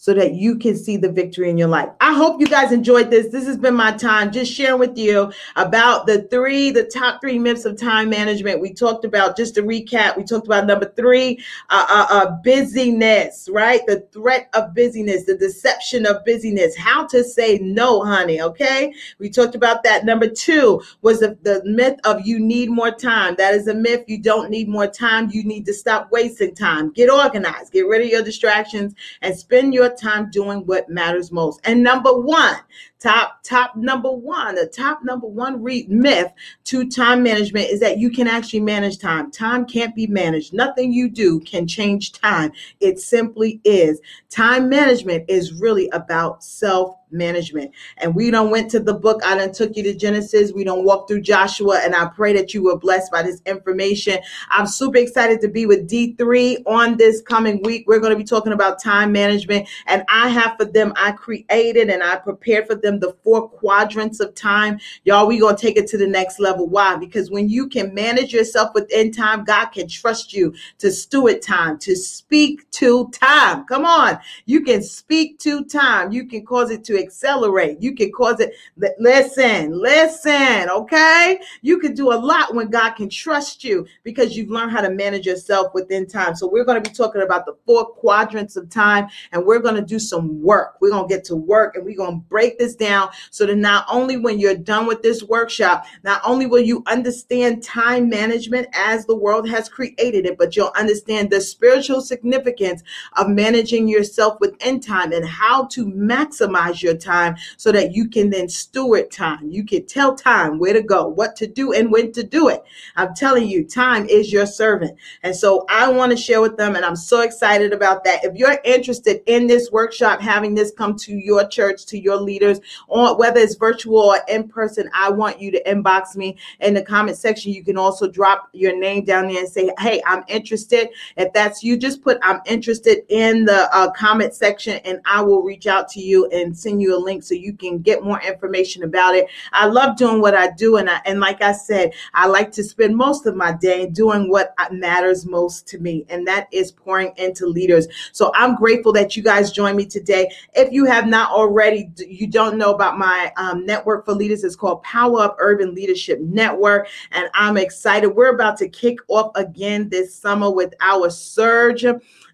so 0.00 0.14
that 0.14 0.34
you 0.34 0.56
can 0.56 0.76
see 0.76 0.96
the 0.96 1.10
victory 1.10 1.50
in 1.50 1.58
your 1.58 1.66
life. 1.66 1.88
I 2.00 2.14
hope 2.14 2.40
you 2.40 2.46
guys 2.46 2.70
enjoyed 2.70 3.10
this. 3.10 3.32
This 3.32 3.46
has 3.46 3.58
been 3.58 3.74
my 3.74 3.90
time 3.90 4.30
just 4.30 4.52
sharing 4.52 4.78
with 4.78 4.96
you 4.96 5.32
about 5.56 6.06
the 6.06 6.22
three, 6.22 6.70
the 6.70 6.84
top 6.84 7.20
three 7.20 7.36
myths 7.36 7.64
of 7.64 7.76
time 7.76 8.08
management. 8.08 8.60
We 8.60 8.72
talked 8.72 9.04
about, 9.04 9.36
just 9.36 9.56
to 9.56 9.62
recap, 9.62 10.16
we 10.16 10.22
talked 10.22 10.46
about 10.46 10.66
number 10.66 10.92
three, 10.94 11.44
uh, 11.70 11.84
uh, 11.88 12.06
uh, 12.10 12.30
busyness, 12.44 13.48
right? 13.50 13.80
The 13.88 14.06
threat 14.12 14.48
of 14.54 14.72
busyness, 14.72 15.24
the 15.24 15.36
deception 15.36 16.06
of 16.06 16.24
busyness, 16.24 16.76
how 16.76 17.04
to 17.08 17.24
say 17.24 17.58
no, 17.58 18.04
honey, 18.04 18.40
okay? 18.40 18.94
We 19.18 19.28
talked 19.28 19.56
about 19.56 19.82
that. 19.82 20.04
Number 20.04 20.28
two 20.28 20.80
was 21.02 21.18
the, 21.18 21.36
the 21.42 21.60
myth 21.64 21.98
of 22.04 22.24
you 22.24 22.38
need 22.38 22.70
more 22.70 22.92
time. 22.92 23.34
That 23.36 23.52
is 23.52 23.66
a 23.66 23.74
myth. 23.74 24.04
You 24.06 24.22
don't 24.22 24.48
need 24.48 24.68
more 24.68 24.86
time. 24.86 25.28
You 25.32 25.42
need 25.42 25.66
to 25.66 25.74
stop 25.74 26.12
wasting 26.12 26.54
time. 26.54 26.92
Get 26.92 27.10
organized, 27.10 27.72
get 27.72 27.88
rid 27.88 28.02
of 28.02 28.08
your 28.08 28.22
distractions, 28.22 28.94
and 29.22 29.36
spend 29.36 29.74
your 29.74 29.87
time 29.96 30.30
doing 30.30 30.66
what 30.66 30.88
matters 30.88 31.32
most. 31.32 31.60
And 31.64 31.82
number 31.82 32.12
one, 32.12 32.56
top 32.98 33.42
top 33.44 33.76
number 33.76 34.10
one 34.10 34.56
the 34.56 34.66
top 34.66 35.00
number 35.04 35.26
one 35.26 35.62
re- 35.62 35.86
myth 35.88 36.32
to 36.64 36.88
time 36.88 37.22
management 37.22 37.68
is 37.68 37.78
that 37.80 37.98
you 37.98 38.10
can 38.10 38.26
actually 38.26 38.60
manage 38.60 38.98
time 38.98 39.30
time 39.30 39.64
can't 39.64 39.94
be 39.94 40.06
managed 40.06 40.52
nothing 40.52 40.92
you 40.92 41.08
do 41.08 41.38
can 41.40 41.66
change 41.66 42.12
time 42.12 42.50
it 42.80 42.98
simply 42.98 43.60
is 43.64 44.00
time 44.30 44.68
management 44.68 45.24
is 45.28 45.54
really 45.54 45.88
about 45.90 46.42
self 46.42 46.98
management. 47.10 47.72
And 47.98 48.14
we 48.14 48.30
don't 48.30 48.50
went 48.50 48.70
to 48.72 48.80
the 48.80 48.94
book. 48.94 49.20
I 49.24 49.36
done 49.36 49.52
took 49.52 49.76
you 49.76 49.82
to 49.84 49.94
Genesis. 49.94 50.52
We 50.52 50.64
don't 50.64 50.84
walk 50.84 51.08
through 51.08 51.22
Joshua. 51.22 51.80
And 51.82 51.94
I 51.94 52.06
pray 52.06 52.32
that 52.34 52.54
you 52.54 52.62
were 52.62 52.78
blessed 52.78 53.10
by 53.10 53.22
this 53.22 53.40
information. 53.46 54.18
I'm 54.50 54.66
super 54.66 54.98
excited 54.98 55.40
to 55.42 55.48
be 55.48 55.66
with 55.66 55.88
D3 55.88 56.62
on 56.66 56.96
this 56.96 57.22
coming 57.22 57.62
week. 57.62 57.84
We're 57.86 58.00
going 58.00 58.12
to 58.12 58.16
be 58.16 58.24
talking 58.24 58.52
about 58.52 58.82
time 58.82 59.12
management. 59.12 59.68
And 59.86 60.04
I 60.08 60.28
have 60.28 60.56
for 60.58 60.64
them, 60.64 60.92
I 60.96 61.12
created 61.12 61.90
and 61.90 62.02
I 62.02 62.16
prepared 62.16 62.66
for 62.66 62.74
them 62.74 62.87
the 62.96 63.14
four 63.22 63.48
quadrants 63.48 64.20
of 64.20 64.34
time. 64.34 64.80
Y'all, 65.04 65.26
we 65.26 65.38
going 65.38 65.54
to 65.54 65.60
take 65.60 65.76
it 65.76 65.86
to 65.88 65.98
the 65.98 66.06
next 66.06 66.40
level. 66.40 66.66
Why? 66.66 66.96
Because 66.96 67.30
when 67.30 67.48
you 67.48 67.68
can 67.68 67.94
manage 67.94 68.32
yourself 68.32 68.70
within 68.74 69.12
time, 69.12 69.44
God 69.44 69.66
can 69.66 69.88
trust 69.88 70.32
you 70.32 70.54
to 70.78 70.90
steward 70.90 71.42
time, 71.42 71.78
to 71.80 71.94
speak 71.94 72.70
to 72.72 73.10
time. 73.10 73.64
Come 73.66 73.84
on. 73.84 74.18
You 74.46 74.62
can 74.62 74.82
speak 74.82 75.38
to 75.40 75.64
time. 75.64 76.12
You 76.12 76.26
can 76.26 76.44
cause 76.44 76.70
it 76.70 76.84
to 76.84 76.98
accelerate. 76.98 77.80
You 77.80 77.94
can 77.94 78.10
cause 78.12 78.40
it. 78.40 78.54
Listen, 78.98 79.72
listen, 79.72 80.70
okay? 80.70 81.40
You 81.62 81.78
can 81.78 81.94
do 81.94 82.12
a 82.12 82.18
lot 82.18 82.54
when 82.54 82.70
God 82.70 82.92
can 82.92 83.08
trust 83.08 83.64
you 83.64 83.86
because 84.02 84.36
you've 84.36 84.50
learned 84.50 84.72
how 84.72 84.80
to 84.80 84.90
manage 84.90 85.26
yourself 85.26 85.74
within 85.74 86.06
time. 86.06 86.34
So, 86.34 86.48
we're 86.48 86.64
going 86.64 86.82
to 86.82 86.90
be 86.90 86.94
talking 86.94 87.22
about 87.22 87.44
the 87.44 87.56
four 87.66 87.86
quadrants 87.86 88.56
of 88.56 88.70
time 88.70 89.08
and 89.32 89.44
we're 89.44 89.58
going 89.58 89.74
to 89.74 89.82
do 89.82 89.98
some 89.98 90.42
work. 90.42 90.76
We're 90.80 90.90
going 90.90 91.08
to 91.08 91.14
get 91.14 91.24
to 91.24 91.36
work 91.36 91.76
and 91.76 91.84
we're 91.84 91.96
going 91.96 92.20
to 92.20 92.26
break 92.28 92.58
this 92.58 92.74
down 92.78 93.10
so 93.30 93.46
that 93.46 93.56
not 93.56 93.84
only 93.90 94.16
when 94.16 94.38
you're 94.38 94.54
done 94.54 94.86
with 94.86 95.02
this 95.02 95.22
workshop, 95.22 95.86
not 96.04 96.20
only 96.24 96.46
will 96.46 96.62
you 96.62 96.82
understand 96.86 97.62
time 97.62 98.08
management 98.08 98.68
as 98.74 99.06
the 99.06 99.16
world 99.16 99.48
has 99.48 99.68
created 99.68 100.26
it, 100.26 100.38
but 100.38 100.56
you'll 100.56 100.72
understand 100.76 101.30
the 101.30 101.40
spiritual 101.40 102.00
significance 102.00 102.82
of 103.16 103.28
managing 103.28 103.88
yourself 103.88 104.38
within 104.40 104.80
time 104.80 105.12
and 105.12 105.26
how 105.26 105.66
to 105.66 105.86
maximize 105.86 106.82
your 106.82 106.96
time 106.96 107.36
so 107.56 107.72
that 107.72 107.92
you 107.92 108.08
can 108.08 108.30
then 108.30 108.48
steward 108.48 109.10
time. 109.10 109.50
You 109.50 109.64
can 109.64 109.86
tell 109.86 110.14
time 110.14 110.58
where 110.58 110.72
to 110.72 110.82
go, 110.82 111.08
what 111.08 111.36
to 111.36 111.46
do, 111.46 111.72
and 111.72 111.90
when 111.90 112.12
to 112.12 112.22
do 112.22 112.48
it. 112.48 112.62
I'm 112.96 113.14
telling 113.14 113.48
you, 113.48 113.64
time 113.64 114.06
is 114.08 114.32
your 114.32 114.46
servant. 114.46 114.96
And 115.22 115.34
so 115.34 115.64
I 115.68 115.90
want 115.90 116.10
to 116.10 116.16
share 116.16 116.40
with 116.40 116.56
them, 116.56 116.76
and 116.76 116.84
I'm 116.84 116.96
so 116.96 117.20
excited 117.20 117.72
about 117.72 118.04
that. 118.04 118.24
If 118.24 118.36
you're 118.36 118.58
interested 118.64 119.22
in 119.26 119.46
this 119.46 119.70
workshop, 119.70 120.20
having 120.20 120.54
this 120.54 120.72
come 120.76 120.96
to 120.96 121.12
your 121.12 121.46
church, 121.48 121.86
to 121.86 121.98
your 121.98 122.16
leaders, 122.16 122.60
or 122.86 123.16
whether 123.16 123.40
it's 123.40 123.54
virtual 123.54 123.98
or 123.98 124.18
in 124.28 124.48
person, 124.48 124.90
I 124.94 125.10
want 125.10 125.40
you 125.40 125.50
to 125.50 125.62
inbox 125.64 126.16
me 126.16 126.36
in 126.60 126.74
the 126.74 126.82
comment 126.82 127.16
section. 127.16 127.52
You 127.52 127.64
can 127.64 127.78
also 127.78 128.08
drop 128.08 128.48
your 128.52 128.78
name 128.78 129.04
down 129.04 129.28
there 129.28 129.40
and 129.40 129.48
say, 129.48 129.70
Hey, 129.78 130.02
I'm 130.06 130.24
interested. 130.28 130.88
If 131.16 131.32
that's 131.32 131.62
you, 131.62 131.76
just 131.76 132.02
put 132.02 132.18
I'm 132.22 132.40
interested 132.46 133.04
in 133.08 133.44
the 133.44 133.74
uh, 133.74 133.90
comment 133.92 134.34
section, 134.34 134.80
and 134.84 135.00
I 135.04 135.22
will 135.22 135.42
reach 135.42 135.66
out 135.66 135.88
to 135.90 136.00
you 136.00 136.26
and 136.28 136.56
send 136.56 136.82
you 136.82 136.96
a 136.96 136.98
link 136.98 137.22
so 137.22 137.34
you 137.34 137.52
can 137.52 137.78
get 137.78 138.02
more 138.02 138.20
information 138.20 138.82
about 138.82 139.14
it. 139.14 139.26
I 139.52 139.66
love 139.66 139.96
doing 139.96 140.20
what 140.20 140.34
I 140.34 140.50
do, 140.50 140.76
and 140.76 140.90
I, 140.90 141.00
and 141.04 141.20
like 141.20 141.42
I 141.42 141.52
said, 141.52 141.92
I 142.14 142.26
like 142.26 142.52
to 142.52 142.64
spend 142.64 142.96
most 142.96 143.26
of 143.26 143.36
my 143.36 143.52
day 143.52 143.86
doing 143.86 144.30
what 144.30 144.54
matters 144.70 145.26
most 145.26 145.66
to 145.68 145.78
me, 145.78 146.04
and 146.08 146.26
that 146.26 146.48
is 146.52 146.72
pouring 146.72 147.12
into 147.16 147.46
leaders. 147.46 147.88
So 148.12 148.32
I'm 148.34 148.56
grateful 148.56 148.92
that 148.92 149.16
you 149.16 149.22
guys 149.22 149.52
joined 149.52 149.76
me 149.76 149.86
today. 149.86 150.30
If 150.54 150.72
you 150.72 150.84
have 150.84 151.06
not 151.06 151.30
already, 151.30 151.90
you 151.98 152.26
don't 152.26 152.57
know 152.58 152.74
about 152.74 152.98
my 152.98 153.32
um, 153.36 153.64
network 153.64 154.04
for 154.04 154.12
leaders. 154.12 154.44
It's 154.44 154.56
called 154.56 154.82
Power 154.82 155.20
Up 155.20 155.36
Urban 155.38 155.74
Leadership 155.74 156.20
Network, 156.20 156.88
and 157.12 157.30
I'm 157.34 157.56
excited. 157.56 158.08
We're 158.08 158.34
about 158.34 158.58
to 158.58 158.68
kick 158.68 158.98
off 159.08 159.32
again 159.36 159.88
this 159.88 160.14
summer 160.14 160.50
with 160.50 160.74
our 160.80 161.08
surge 161.08 161.84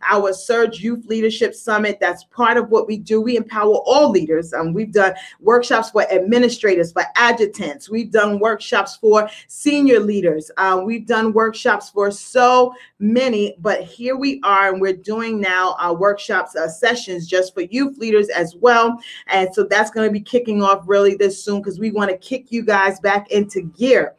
our 0.08 0.32
Surge 0.32 0.80
Youth 0.80 1.06
Leadership 1.06 1.54
Summit. 1.54 1.98
That's 2.00 2.24
part 2.24 2.56
of 2.56 2.70
what 2.70 2.86
we 2.86 2.96
do. 2.96 3.20
We 3.20 3.36
empower 3.36 3.76
all 3.84 4.10
leaders. 4.10 4.52
Um, 4.52 4.72
we've 4.72 4.92
done 4.92 5.14
workshops 5.40 5.90
for 5.90 6.10
administrators, 6.12 6.92
for 6.92 7.04
adjutants. 7.16 7.88
We've 7.88 8.10
done 8.10 8.38
workshops 8.38 8.96
for 8.96 9.28
senior 9.48 10.00
leaders. 10.00 10.50
Uh, 10.56 10.82
we've 10.84 11.06
done 11.06 11.32
workshops 11.32 11.90
for 11.90 12.10
so 12.10 12.74
many, 12.98 13.56
but 13.60 13.82
here 13.82 14.16
we 14.16 14.40
are, 14.44 14.72
and 14.72 14.80
we're 14.80 14.92
doing 14.92 15.40
now 15.40 15.76
our 15.78 15.94
workshops, 15.94 16.56
uh, 16.56 16.68
sessions 16.68 17.26
just 17.26 17.54
for 17.54 17.62
youth 17.62 17.98
leaders 17.98 18.28
as 18.28 18.54
well. 18.56 18.98
And 19.28 19.54
so 19.54 19.64
that's 19.64 19.90
going 19.90 20.08
to 20.08 20.12
be 20.12 20.20
kicking 20.20 20.62
off 20.62 20.84
really 20.86 21.14
this 21.14 21.42
soon 21.42 21.60
because 21.60 21.78
we 21.78 21.90
want 21.90 22.10
to 22.10 22.16
kick 22.16 22.50
you 22.50 22.62
guys 22.62 23.00
back 23.00 23.30
into 23.30 23.62
gear 23.62 24.14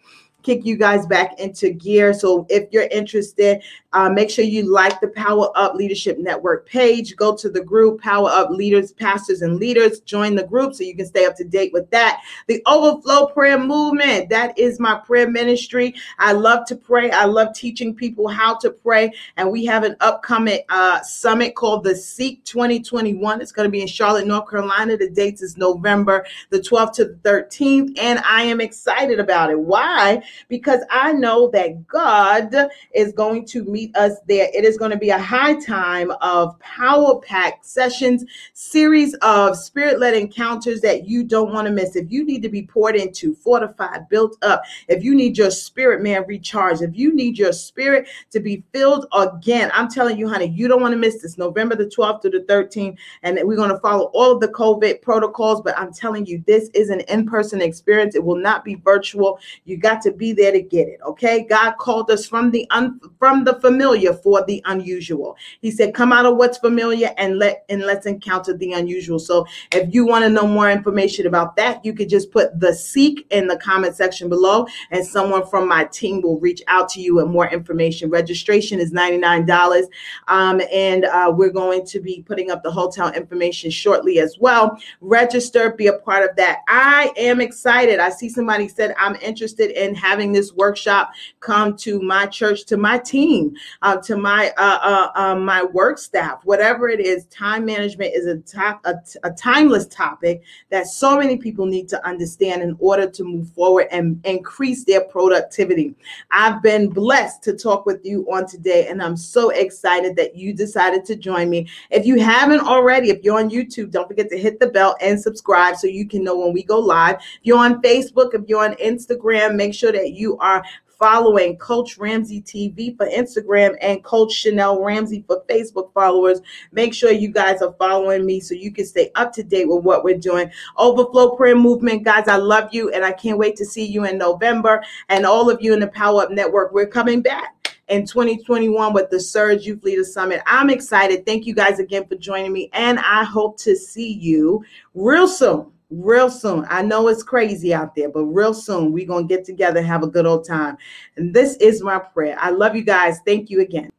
kick 0.45 0.63
you 0.63 0.77
guys 0.77 1.07
back 1.07 1.39
into 1.39 1.71
gear. 1.71 2.13
So 2.13 2.45
if 2.49 2.71
you're 2.71 2.87
interested, 2.91 3.63
uh, 3.95 4.09
make 4.09 4.29
sure 4.29 4.45
you 4.45 4.71
like 4.71 4.99
the 5.01 5.07
Power 5.07 5.49
Up 5.55 5.75
Leadership 5.75 6.17
Network 6.19 6.67
page. 6.67 7.15
Go 7.15 7.35
to 7.35 7.49
the 7.49 7.63
group, 7.63 8.01
Power 8.01 8.29
Up 8.29 8.49
Leaders, 8.51 8.91
Pastors, 8.91 9.41
and 9.41 9.57
Leaders. 9.57 9.99
Join 10.01 10.35
the 10.35 10.43
group 10.43 10.75
so 10.75 10.83
you 10.83 10.95
can 10.95 11.05
stay 11.05 11.25
up 11.25 11.35
to 11.37 11.43
date 11.43 11.73
with 11.73 11.89
that. 11.91 12.21
The 12.47 12.61
Overflow 12.65 13.27
Prayer 13.27 13.59
Movement, 13.59 14.29
that 14.29 14.57
is 14.57 14.79
my 14.79 14.95
prayer 14.95 15.29
ministry. 15.29 15.95
I 16.19 16.33
love 16.33 16.65
to 16.67 16.75
pray. 16.75 17.11
I 17.11 17.25
love 17.25 17.53
teaching 17.53 17.95
people 17.95 18.27
how 18.27 18.57
to 18.57 18.69
pray. 18.69 19.11
And 19.37 19.51
we 19.51 19.65
have 19.65 19.83
an 19.83 19.95
upcoming 20.01 20.59
uh, 20.69 21.01
summit 21.01 21.55
called 21.55 21.83
the 21.83 21.95
Seek 21.95 22.43
2021. 22.45 23.41
It's 23.41 23.51
going 23.51 23.67
to 23.67 23.71
be 23.71 23.81
in 23.81 23.87
Charlotte, 23.87 24.27
North 24.27 24.49
Carolina. 24.49 24.97
The 24.97 25.09
dates 25.09 25.41
is 25.41 25.57
November 25.57 26.25
the 26.49 26.59
12th 26.59 26.93
to 26.93 27.05
the 27.05 27.15
13th. 27.15 27.97
And 27.99 28.19
I 28.19 28.43
am 28.43 28.61
excited 28.61 29.19
about 29.19 29.49
it. 29.51 29.59
Why? 29.59 30.21
because 30.49 30.81
I 30.89 31.11
know 31.13 31.49
that 31.49 31.87
God 31.87 32.53
is 32.93 33.13
going 33.13 33.45
to 33.47 33.63
meet 33.65 33.84
us 33.95 34.13
there. 34.27 34.49
It 34.53 34.65
is 34.65 34.77
going 34.77 34.91
to 34.91 34.97
be 34.97 35.09
a 35.11 35.17
high 35.17 35.55
time 35.61 36.11
of 36.21 36.59
power 36.59 37.19
pack 37.19 37.63
sessions, 37.63 38.25
series 38.53 39.13
of 39.15 39.57
spirit 39.57 39.99
led 39.99 40.13
encounters 40.13 40.81
that 40.81 41.07
you 41.07 41.23
don't 41.23 41.53
want 41.53 41.67
to 41.67 41.71
miss. 41.71 41.95
If 41.95 42.11
you 42.11 42.25
need 42.25 42.41
to 42.41 42.49
be 42.49 42.63
poured 42.63 42.95
into, 42.95 43.33
fortified, 43.35 44.09
built 44.09 44.35
up, 44.41 44.63
if 44.89 45.03
you 45.03 45.15
need 45.15 45.37
your 45.37 45.51
spirit 45.51 46.01
man 46.01 46.25
recharged, 46.27 46.81
if 46.81 46.95
you 46.97 47.15
need 47.15 47.37
your 47.37 47.53
spirit 47.53 48.07
to 48.31 48.41
be 48.41 48.63
filled 48.73 49.07
again, 49.13 49.71
I'm 49.73 49.89
telling 49.89 50.17
you, 50.17 50.27
honey, 50.27 50.47
you 50.47 50.67
don't 50.67 50.81
want 50.81 50.91
to 50.91 50.97
miss 50.97 51.21
this 51.21 51.37
November 51.37 51.75
the 51.75 51.85
12th 51.85 52.21
to 52.23 52.29
the 52.29 52.41
13th. 52.41 52.97
And 53.23 53.39
we're 53.43 53.55
going 53.55 53.69
to 53.69 53.79
follow 53.79 54.11
all 54.13 54.33
of 54.33 54.41
the 54.41 54.49
COVID 54.49 55.01
protocols, 55.01 55.61
but 55.61 55.77
I'm 55.77 55.93
telling 55.93 56.25
you, 56.25 56.43
this 56.45 56.69
is 56.73 56.89
an 56.89 56.99
in 57.01 57.25
person 57.25 57.61
experience. 57.61 58.15
It 58.15 58.23
will 58.23 58.35
not 58.35 58.65
be 58.65 58.75
virtual. 58.75 59.39
You 59.63 59.77
got 59.77 60.01
to 60.01 60.11
be 60.11 60.25
be 60.25 60.33
there 60.33 60.51
to 60.51 60.61
get 60.61 60.87
it. 60.87 60.99
Okay. 61.05 61.43
God 61.43 61.73
called 61.77 62.09
us 62.09 62.25
from 62.25 62.49
the 62.49 62.65
un, 62.71 62.99
from 63.19 63.43
the 63.43 63.59
familiar 63.59 63.74
for 64.13 64.43
the 64.45 64.61
unusual. 64.65 65.37
He 65.61 65.71
said, 65.71 65.93
come 65.93 66.11
out 66.11 66.25
of 66.25 66.37
what's 66.37 66.57
familiar 66.57 67.11
and 67.17 67.37
let 67.37 67.65
and 67.69 67.81
let's 67.81 68.05
encounter 68.05 68.55
the 68.55 68.73
unusual. 68.73 69.19
So 69.19 69.45
if 69.71 69.93
you 69.93 70.05
want 70.05 70.23
to 70.23 70.29
know 70.29 70.47
more 70.47 70.69
information 70.69 71.27
about 71.27 71.55
that, 71.57 71.83
you 71.83 71.93
could 71.93 72.09
just 72.09 72.31
put 72.31 72.59
the 72.59 72.73
seek 72.73 73.25
in 73.31 73.47
the 73.47 73.57
comment 73.57 73.95
section 73.95 74.29
below 74.29 74.67
and 74.91 75.05
someone 75.05 75.45
from 75.47 75.67
my 75.67 75.85
team 75.85 76.21
will 76.21 76.39
reach 76.39 76.61
out 76.67 76.89
to 76.89 77.01
you 77.01 77.15
with 77.15 77.27
more 77.27 77.47
information. 77.49 78.09
Registration 78.09 78.79
is 78.79 78.91
$99. 78.91 79.83
Um, 80.27 80.61
and 80.71 81.05
uh, 81.05 81.33
we're 81.35 81.49
going 81.49 81.85
to 81.87 81.99
be 81.99 82.23
putting 82.23 82.51
up 82.51 82.63
the 82.63 82.71
hotel 82.71 83.11
information 83.13 83.71
shortly 83.71 84.19
as 84.19 84.37
well. 84.39 84.77
Register, 85.01 85.71
be 85.71 85.87
a 85.87 85.93
part 85.93 86.29
of 86.29 86.35
that. 86.37 86.59
I 86.67 87.11
am 87.17 87.41
excited. 87.41 87.99
I 87.99 88.09
see 88.09 88.29
somebody 88.29 88.67
said 88.67 88.93
I'm 88.97 89.15
interested 89.17 89.71
in 89.71 89.95
having 89.95 90.31
this 90.31 90.53
workshop 90.53 91.11
come 91.39 91.75
to 91.77 92.01
my 92.01 92.25
church, 92.25 92.65
to 92.65 92.77
my 92.77 92.97
team, 92.97 93.54
uh, 93.81 93.97
to 93.97 94.15
my 94.15 94.51
uh, 94.57 94.79
uh, 94.81 95.11
uh, 95.15 95.35
my 95.35 95.63
work 95.63 95.97
staff, 95.97 96.39
whatever 96.45 96.87
it 96.87 96.99
is. 96.99 97.25
Time 97.25 97.65
management 97.65 98.13
is 98.15 98.25
a, 98.25 98.37
top, 98.37 98.81
a, 98.85 98.95
a 99.23 99.31
timeless 99.31 99.87
topic 99.87 100.43
that 100.69 100.87
so 100.87 101.17
many 101.17 101.37
people 101.37 101.65
need 101.65 101.89
to 101.89 102.07
understand 102.07 102.61
in 102.61 102.77
order 102.79 103.09
to 103.09 103.23
move 103.23 103.49
forward 103.49 103.87
and 103.91 104.25
increase 104.25 104.85
their 104.85 105.01
productivity. 105.01 105.93
I've 106.31 106.61
been 106.61 106.89
blessed 106.89 107.43
to 107.43 107.53
talk 107.53 107.85
with 107.85 108.05
you 108.05 108.25
on 108.31 108.47
today, 108.47 108.87
and 108.87 109.01
I'm 109.01 109.17
so 109.17 109.49
excited 109.49 110.15
that 110.15 110.35
you 110.35 110.53
decided 110.53 111.03
to 111.05 111.15
join 111.17 111.49
me. 111.49 111.67
If 111.91 112.05
you 112.05 112.19
haven't 112.21 112.61
already, 112.61 113.09
if 113.09 113.21
you're 113.23 113.39
on 113.39 113.49
YouTube, 113.49 113.91
don't 113.91 114.07
forget 114.07 114.29
to 114.29 114.37
hit 114.37 114.59
the 114.59 114.67
bell 114.67 114.95
and 115.01 115.19
subscribe 115.19 115.75
so 115.75 115.87
you 115.87 116.07
can 116.07 116.23
know 116.23 116.37
when 116.37 116.53
we 116.53 116.63
go 116.63 116.79
live. 116.79 117.15
If 117.15 117.41
you're 117.43 117.57
on 117.57 117.81
Facebook, 117.81 118.33
if 118.33 118.43
you're 118.47 118.63
on 118.63 118.75
Instagram, 118.75 119.55
make 119.55 119.73
sure 119.73 119.91
that 119.91 120.05
that 120.05 120.13
you 120.13 120.37
are 120.37 120.63
following 120.99 121.57
Coach 121.57 121.97
Ramsey 121.97 122.41
TV 122.41 122.95
for 122.95 123.05
Instagram 123.07 123.75
and 123.81 124.03
Coach 124.03 124.33
Chanel 124.33 124.81
Ramsey 124.81 125.23
for 125.27 125.43
Facebook 125.49 125.93
followers. 125.93 126.41
Make 126.71 126.93
sure 126.93 127.11
you 127.11 127.29
guys 127.29 127.61
are 127.61 127.75
following 127.77 128.25
me 128.25 128.39
so 128.39 128.53
you 128.53 128.71
can 128.71 128.85
stay 128.85 129.11
up 129.15 129.33
to 129.33 129.43
date 129.43 129.67
with 129.67 129.83
what 129.83 130.03
we're 130.03 130.17
doing. 130.17 130.51
Overflow 130.77 131.35
Prayer 131.35 131.55
Movement, 131.55 132.03
guys, 132.03 132.27
I 132.27 132.37
love 132.37 132.69
you 132.73 132.91
and 132.91 133.03
I 133.03 133.11
can't 133.11 133.37
wait 133.37 133.55
to 133.57 133.65
see 133.65 133.85
you 133.85 134.05
in 134.05 134.17
November. 134.17 134.83
And 135.09 135.25
all 135.25 135.49
of 135.49 135.61
you 135.61 135.73
in 135.73 135.79
the 135.79 135.87
Power 135.87 136.23
Up 136.23 136.31
Network, 136.31 136.73
we're 136.73 136.87
coming 136.87 137.21
back 137.21 137.79
in 137.87 138.05
2021 138.05 138.93
with 138.93 139.09
the 139.09 139.19
Surge 139.19 139.65
Youth 139.65 139.83
Leader 139.83 140.03
Summit. 140.03 140.41
I'm 140.45 140.69
excited. 140.69 141.25
Thank 141.25 141.45
you 141.45 141.53
guys 141.53 141.79
again 141.79 142.07
for 142.07 142.15
joining 142.15 142.51
me, 142.51 142.69
and 142.73 142.99
I 142.99 143.23
hope 143.23 143.59
to 143.59 143.75
see 143.75 144.13
you 144.13 144.63
real 144.93 145.27
soon 145.27 145.71
real 145.95 146.29
soon. 146.29 146.65
I 146.69 146.81
know 146.81 147.07
it's 147.07 147.23
crazy 147.23 147.73
out 147.73 147.95
there, 147.95 148.09
but 148.09 148.23
real 148.23 148.53
soon 148.53 148.91
we're 148.91 149.07
going 149.07 149.27
to 149.27 149.35
get 149.35 149.45
together, 149.45 149.81
have 149.81 150.03
a 150.03 150.07
good 150.07 150.25
old 150.25 150.45
time. 150.45 150.77
And 151.17 151.33
this 151.33 151.55
is 151.57 151.81
my 151.81 151.99
prayer. 151.99 152.37
I 152.39 152.49
love 152.49 152.75
you 152.75 152.83
guys. 152.83 153.19
Thank 153.25 153.49
you 153.49 153.61
again. 153.61 153.89